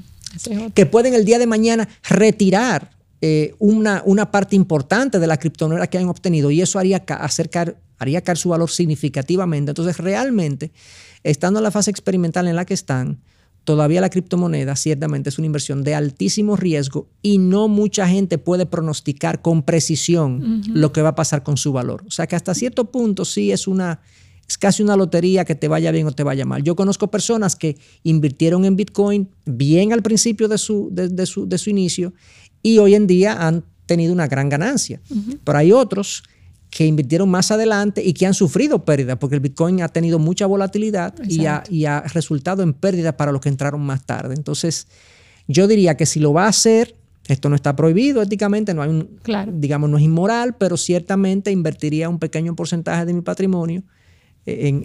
que 0.75 0.87
pueden 0.87 1.15
el 1.15 1.25
día 1.25 1.39
de 1.39 1.47
mañana 1.47 1.89
retirar 2.09 2.91
eh, 3.21 3.55
una, 3.59 4.03
una, 4.07 4.31
parte 4.31 4.55
importante 4.55 5.19
de 5.19 5.27
la 5.27 5.39
criptomoneda 5.39 5.89
que 5.89 5.99
han 5.99 6.09
obtenido 6.09 6.53
y 6.53 6.63
eso 6.63 6.79
haría, 6.79 7.03
acercar, 7.09 7.77
haría 7.99 8.21
caer 8.21 8.39
su 8.39 8.51
valor 8.51 8.71
significativamente. 8.71 9.73
Entonces, 9.73 9.97
realmente, 9.99 10.71
estando 11.25 11.59
en 11.59 11.65
la 11.65 11.73
fase 11.73 11.91
experimental 11.91 12.47
en 12.47 12.55
la 12.55 12.65
que 12.65 12.75
están, 12.75 13.19
todavía 13.69 14.01
la 14.01 14.09
criptomoneda 14.09 14.77
ciertamente 14.77 15.29
es 15.29 15.37
una 15.37 15.45
inversión 15.45 15.85
de 15.85 15.95
altísimo 15.95 16.57
riesgo 16.57 17.07
y 17.21 17.37
no 17.37 17.69
mucha 17.69 18.09
gente 18.09 18.39
puede 18.39 18.65
pronosticar 18.65 19.43
con 19.43 19.63
precisión 19.63 20.63
lo 20.73 20.91
que 20.91 21.03
va 21.03 21.11
a 21.11 21.15
pasar 21.15 21.43
con 21.43 21.59
su 21.59 21.71
valor. 21.71 22.03
O 22.07 22.11
sea 22.11 22.27
que 22.27 22.35
hasta 22.35 22.55
cierto 22.55 22.91
punto 22.91 23.27
sí 23.27 23.53
es 23.53 23.69
una 23.69 24.01
es 24.49 24.57
casi 24.57 24.83
una 24.83 24.97
lotería 24.97 25.45
que 25.45 25.55
te 25.55 25.69
vaya 25.69 25.91
bien 25.91 26.07
o 26.07 26.13
te 26.13 26.23
vaya 26.23 26.47
mal. 26.47 26.63
Yo 26.63 26.77
conozco 26.77 27.11
personas 27.11 27.57
que 27.57 27.77
invirtieron 28.05 28.65
en 28.65 28.75
Bitcoin 28.75 29.29
bien 29.45 29.93
al 29.93 30.01
principio 30.01 30.49
de 30.49 30.57
su, 30.57 30.89
de, 30.91 31.27
su, 31.27 31.47
de 31.47 31.59
su 31.59 31.69
inicio 31.69 32.15
y 32.63 32.79
hoy 32.79 32.95
en 32.95 33.07
día 33.07 33.47
han 33.47 33.65
tenido 33.85 34.15
una 34.15 34.29
gran 34.29 34.49
ganancia. 34.49 35.03
Pero 35.45 35.59
hay 35.59 35.73
otros 35.73 36.23
que 36.71 36.87
invirtieron 36.87 37.29
más 37.29 37.51
adelante 37.51 38.03
y 38.05 38.13
que 38.13 38.27
han 38.27 38.35
sufrido 38.35 38.85
pérdidas, 38.85 39.17
porque 39.19 39.37
el 39.37 39.41
Bitcoin 39.41 39.83
ha 39.83 39.89
tenido 39.89 40.19
mucha 40.19 40.47
volatilidad 40.47 41.15
y 41.27 41.47
ha, 41.87 42.01
resultado 42.13 42.63
en 42.63 42.75
pérdidas 42.75 43.15
para 43.15 43.33
los 43.33 43.41
que 43.41 43.49
entraron 43.49 43.81
más 43.81 44.05
tarde. 44.05 44.35
Entonces, 44.35 44.87
yo 45.47 45.67
diría 45.67 45.97
que 45.97 46.07
si 46.07 46.21
lo 46.21 46.33
va 46.33 46.45
a 46.45 46.49
hacer, 46.49 46.95
esto 47.27 47.49
no 47.49 47.57
está 47.57 47.75
prohibido 47.75 48.23
éticamente, 48.23 48.75
no 48.75 48.83
hay 48.83 48.91
un, 48.91 49.09
digamos, 49.61 49.89
no 49.89 49.97
es 49.97 50.05
inmoral, 50.05 50.57
pero 50.57 50.77
ciertamente 50.77 51.51
invertiría 51.51 52.09
un 52.09 52.19
pequeño 52.19 52.55
porcentaje 52.55 53.07
de 53.07 53.15
mi 53.15 53.23
patrimonio 53.23 53.83
en, 54.47 54.83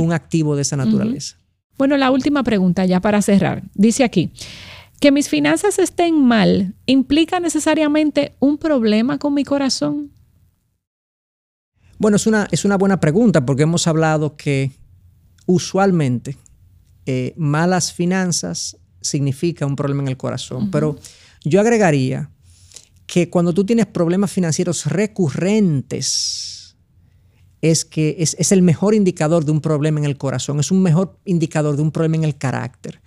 un 0.00 0.12
activo 0.12 0.56
de 0.56 0.62
esa 0.62 0.76
naturaleza. 0.76 1.36
Bueno, 1.76 1.96
la 1.96 2.10
última 2.10 2.42
pregunta 2.42 2.84
ya 2.86 3.00
para 3.00 3.22
cerrar. 3.22 3.62
Dice 3.74 4.02
aquí, 4.02 4.32
que 5.00 5.12
mis 5.12 5.28
finanzas 5.28 5.78
estén 5.78 6.24
mal 6.24 6.74
implica 6.86 7.38
necesariamente 7.38 8.34
un 8.40 8.58
problema 8.58 9.18
con 9.18 9.34
mi 9.34 9.44
corazón. 9.44 10.10
Bueno, 11.98 12.16
es 12.16 12.26
una, 12.26 12.48
es 12.50 12.64
una 12.64 12.76
buena 12.76 13.00
pregunta 13.00 13.44
porque 13.44 13.64
hemos 13.64 13.86
hablado 13.86 14.36
que 14.36 14.70
usualmente 15.46 16.36
eh, 17.06 17.34
malas 17.36 17.92
finanzas 17.92 18.76
significa 19.00 19.66
un 19.66 19.76
problema 19.76 20.02
en 20.02 20.08
el 20.08 20.16
corazón, 20.16 20.70
pero 20.70 20.96
yo 21.44 21.60
agregaría 21.60 22.30
que 23.06 23.30
cuando 23.30 23.54
tú 23.54 23.64
tienes 23.64 23.86
problemas 23.86 24.30
financieros 24.30 24.86
recurrentes, 24.86 26.76
es 27.62 27.84
que 27.84 28.16
es, 28.18 28.36
es, 28.38 28.52
el 28.52 28.62
mejor 28.62 28.94
indicador 28.94 29.44
de 29.44 29.50
un 29.50 29.60
problema 29.60 29.98
en 29.98 30.04
el 30.04 30.18
corazón, 30.18 30.60
es 30.60 30.70
un 30.70 30.82
mejor 30.82 31.18
indicador 31.24 31.74
de 31.76 31.82
un 31.82 31.90
problema 31.90 32.16
en 32.16 32.24
el 32.24 32.36
carácter. 32.36 33.00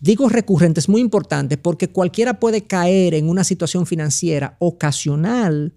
Digo 0.00 0.28
recurrente, 0.28 0.80
es 0.80 0.88
muy 0.88 1.00
importante 1.00 1.56
porque 1.56 1.88
cualquiera 1.88 2.38
puede 2.38 2.64
caer 2.64 3.14
en 3.14 3.28
una 3.28 3.44
situación 3.44 3.86
financiera 3.86 4.56
ocasional 4.58 5.72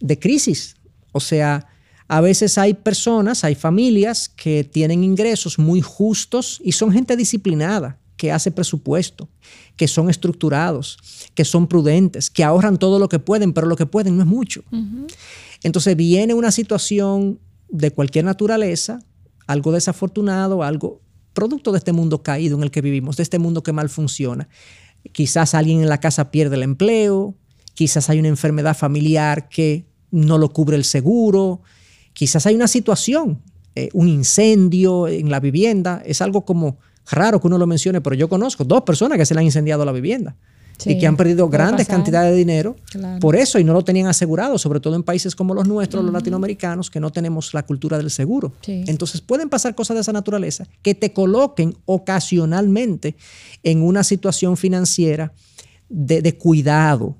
de 0.00 0.18
crisis, 0.18 0.76
o 1.12 1.20
sea, 1.20 1.66
a 2.08 2.20
veces 2.20 2.56
hay 2.56 2.74
personas, 2.74 3.44
hay 3.44 3.54
familias 3.54 4.28
que 4.28 4.64
tienen 4.64 5.04
ingresos 5.04 5.58
muy 5.58 5.82
justos 5.82 6.60
y 6.64 6.72
son 6.72 6.90
gente 6.90 7.16
disciplinada, 7.16 7.98
que 8.16 8.32
hace 8.32 8.50
presupuesto, 8.50 9.28
que 9.76 9.86
son 9.86 10.10
estructurados, 10.10 10.98
que 11.34 11.44
son 11.44 11.68
prudentes, 11.68 12.30
que 12.30 12.44
ahorran 12.44 12.78
todo 12.78 12.98
lo 12.98 13.08
que 13.08 13.18
pueden, 13.18 13.52
pero 13.52 13.66
lo 13.66 13.76
que 13.76 13.86
pueden 13.86 14.16
no 14.16 14.22
es 14.22 14.28
mucho. 14.28 14.64
Entonces 15.62 15.96
viene 15.96 16.34
una 16.34 16.50
situación 16.50 17.38
de 17.68 17.90
cualquier 17.90 18.24
naturaleza, 18.24 19.00
algo 19.46 19.72
desafortunado, 19.72 20.62
algo 20.62 21.00
producto 21.32 21.72
de 21.72 21.78
este 21.78 21.92
mundo 21.92 22.22
caído 22.22 22.56
en 22.56 22.64
el 22.64 22.70
que 22.70 22.80
vivimos, 22.80 23.16
de 23.16 23.22
este 23.22 23.38
mundo 23.38 23.62
que 23.62 23.72
mal 23.72 23.88
funciona. 23.88 24.48
Quizás 25.12 25.54
alguien 25.54 25.82
en 25.82 25.88
la 25.88 26.00
casa 26.00 26.30
pierde 26.30 26.56
el 26.56 26.62
empleo, 26.62 27.36
quizás 27.74 28.10
hay 28.10 28.18
una 28.18 28.28
enfermedad 28.28 28.76
familiar 28.76 29.48
que 29.48 29.86
no 30.10 30.38
lo 30.38 30.52
cubre 30.52 30.76
el 30.76 30.84
seguro, 30.84 31.60
quizás 32.12 32.46
hay 32.46 32.54
una 32.54 32.68
situación, 32.68 33.40
eh, 33.74 33.88
un 33.92 34.08
incendio 34.08 35.06
en 35.08 35.30
la 35.30 35.40
vivienda, 35.40 36.02
es 36.04 36.20
algo 36.20 36.44
como 36.44 36.78
raro 37.10 37.40
que 37.40 37.46
uno 37.46 37.58
lo 37.58 37.66
mencione, 37.66 38.00
pero 38.00 38.16
yo 38.16 38.28
conozco 38.28 38.64
dos 38.64 38.82
personas 38.82 39.18
que 39.18 39.26
se 39.26 39.34
le 39.34 39.40
han 39.40 39.46
incendiado 39.46 39.84
la 39.84 39.92
vivienda. 39.92 40.36
y 40.84 40.96
que 40.96 41.08
han 41.08 41.16
perdido 41.16 41.48
grandes 41.48 41.88
cantidades 41.88 42.30
de 42.30 42.38
dinero 42.38 42.76
por 43.20 43.34
eso 43.34 43.58
y 43.58 43.64
no 43.64 43.72
lo 43.72 43.82
tenían 43.82 44.06
asegurado, 44.06 44.58
sobre 44.58 44.78
todo 44.78 44.94
en 44.94 45.02
países 45.02 45.34
como 45.34 45.52
los 45.52 45.66
nuestros, 45.66 46.04
los 46.04 46.12
latinoamericanos, 46.12 46.88
que 46.88 47.00
no 47.00 47.10
tenemos 47.10 47.52
la 47.52 47.64
cultura 47.64 47.98
del 47.98 48.10
seguro. 48.10 48.52
Entonces 48.64 49.20
pueden 49.20 49.48
pasar 49.48 49.74
cosas 49.74 49.96
de 49.96 50.02
esa 50.02 50.12
naturaleza 50.12 50.68
que 50.82 50.94
te 50.94 51.12
coloquen 51.12 51.76
ocasionalmente 51.84 53.16
en 53.64 53.82
una 53.82 54.04
situación 54.04 54.56
financiera 54.56 55.32
de, 55.88 56.22
de 56.22 56.36
cuidado. 56.38 57.16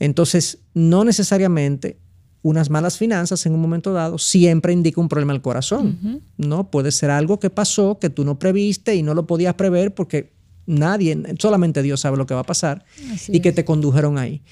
Entonces, 0.00 0.58
no 0.74 1.04
necesariamente 1.04 1.98
unas 2.42 2.70
malas 2.70 2.96
finanzas 2.96 3.44
en 3.46 3.54
un 3.54 3.60
momento 3.60 3.92
dado 3.92 4.18
siempre 4.18 4.72
indica 4.72 5.00
un 5.00 5.08
problema 5.08 5.32
al 5.32 5.42
corazón. 5.42 6.22
¿no? 6.36 6.70
Puede 6.70 6.90
ser 6.92 7.10
algo 7.10 7.38
que 7.38 7.50
pasó, 7.50 7.98
que 7.98 8.10
tú 8.10 8.24
no 8.24 8.38
previste 8.38 8.94
y 8.94 9.02
no 9.02 9.14
lo 9.14 9.26
podías 9.26 9.54
prever 9.54 9.94
porque 9.94 10.32
nadie, 10.66 11.18
solamente 11.38 11.82
Dios 11.82 12.00
sabe 12.00 12.16
lo 12.16 12.26
que 12.26 12.34
va 12.34 12.40
a 12.40 12.44
pasar 12.44 12.84
y 13.28 13.40
que 13.40 13.52
te 13.52 13.64
condujeron 13.64 14.18
ahí. 14.18 14.42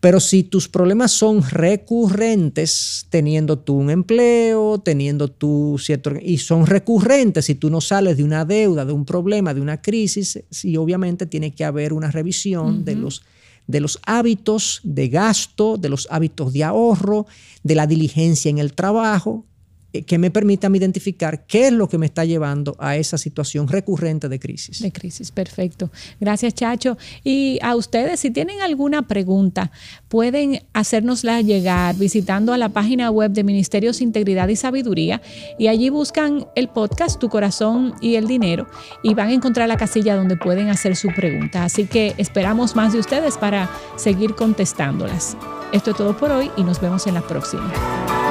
Pero 0.00 0.20
si 0.20 0.42
tus 0.42 0.68
problemas 0.68 1.12
son 1.12 1.42
recurrentes, 1.42 3.06
teniendo 3.08 3.58
tú 3.58 3.76
un 3.76 3.88
empleo, 3.88 4.78
teniendo 4.78 5.28
tú 5.28 5.76
cierto... 5.78 6.12
y 6.20 6.36
son 6.36 6.66
recurrentes, 6.66 7.46
si 7.46 7.54
tú 7.54 7.70
no 7.70 7.80
sales 7.80 8.18
de 8.18 8.22
una 8.22 8.44
deuda, 8.44 8.84
de 8.84 8.92
un 8.92 9.06
problema, 9.06 9.54
de 9.54 9.62
una 9.62 9.80
crisis, 9.80 10.42
sí 10.50 10.76
obviamente 10.76 11.24
tiene 11.24 11.54
que 11.54 11.64
haber 11.64 11.94
una 11.94 12.10
revisión 12.10 12.84
de 12.84 12.96
los 12.96 13.22
de 13.66 13.80
los 13.80 13.98
hábitos 14.06 14.80
de 14.82 15.08
gasto, 15.08 15.76
de 15.76 15.88
los 15.88 16.06
hábitos 16.10 16.52
de 16.52 16.64
ahorro, 16.64 17.26
de 17.62 17.74
la 17.74 17.86
diligencia 17.86 18.50
en 18.50 18.58
el 18.58 18.74
trabajo, 18.74 19.44
que 20.02 20.18
me 20.18 20.30
permitan 20.30 20.74
identificar 20.74 21.46
qué 21.46 21.68
es 21.68 21.72
lo 21.72 21.88
que 21.88 21.98
me 21.98 22.06
está 22.06 22.24
llevando 22.24 22.76
a 22.78 22.96
esa 22.96 23.16
situación 23.18 23.68
recurrente 23.68 24.28
de 24.28 24.38
crisis. 24.40 24.82
De 24.82 24.90
crisis, 24.90 25.30
perfecto. 25.30 25.90
Gracias, 26.20 26.54
Chacho. 26.54 26.98
Y 27.22 27.58
a 27.62 27.76
ustedes, 27.76 28.20
si 28.20 28.30
tienen 28.30 28.60
alguna 28.60 29.06
pregunta, 29.06 29.70
pueden 30.08 30.62
hacérnosla 30.72 31.40
llegar 31.40 31.96
visitando 31.96 32.52
a 32.52 32.58
la 32.58 32.70
página 32.70 33.10
web 33.10 33.30
de 33.30 33.44
Ministerios 33.44 34.00
Integridad 34.00 34.48
y 34.48 34.56
Sabiduría 34.56 35.22
y 35.58 35.68
allí 35.68 35.90
buscan 35.90 36.46
el 36.56 36.68
podcast 36.68 37.20
Tu 37.20 37.28
Corazón 37.28 37.94
y 38.00 38.16
el 38.16 38.26
Dinero 38.26 38.66
y 39.02 39.14
van 39.14 39.28
a 39.28 39.32
encontrar 39.32 39.68
la 39.68 39.76
casilla 39.76 40.16
donde 40.16 40.36
pueden 40.36 40.68
hacer 40.68 40.96
su 40.96 41.08
pregunta. 41.08 41.64
Así 41.64 41.86
que 41.86 42.14
esperamos 42.18 42.74
más 42.74 42.92
de 42.92 42.98
ustedes 42.98 43.38
para 43.38 43.70
seguir 43.96 44.34
contestándolas. 44.34 45.36
Esto 45.72 45.90
es 45.90 45.96
todo 45.96 46.16
por 46.16 46.30
hoy 46.30 46.50
y 46.56 46.62
nos 46.62 46.80
vemos 46.80 47.06
en 47.06 47.14
la 47.14 47.26
próxima. 47.26 48.23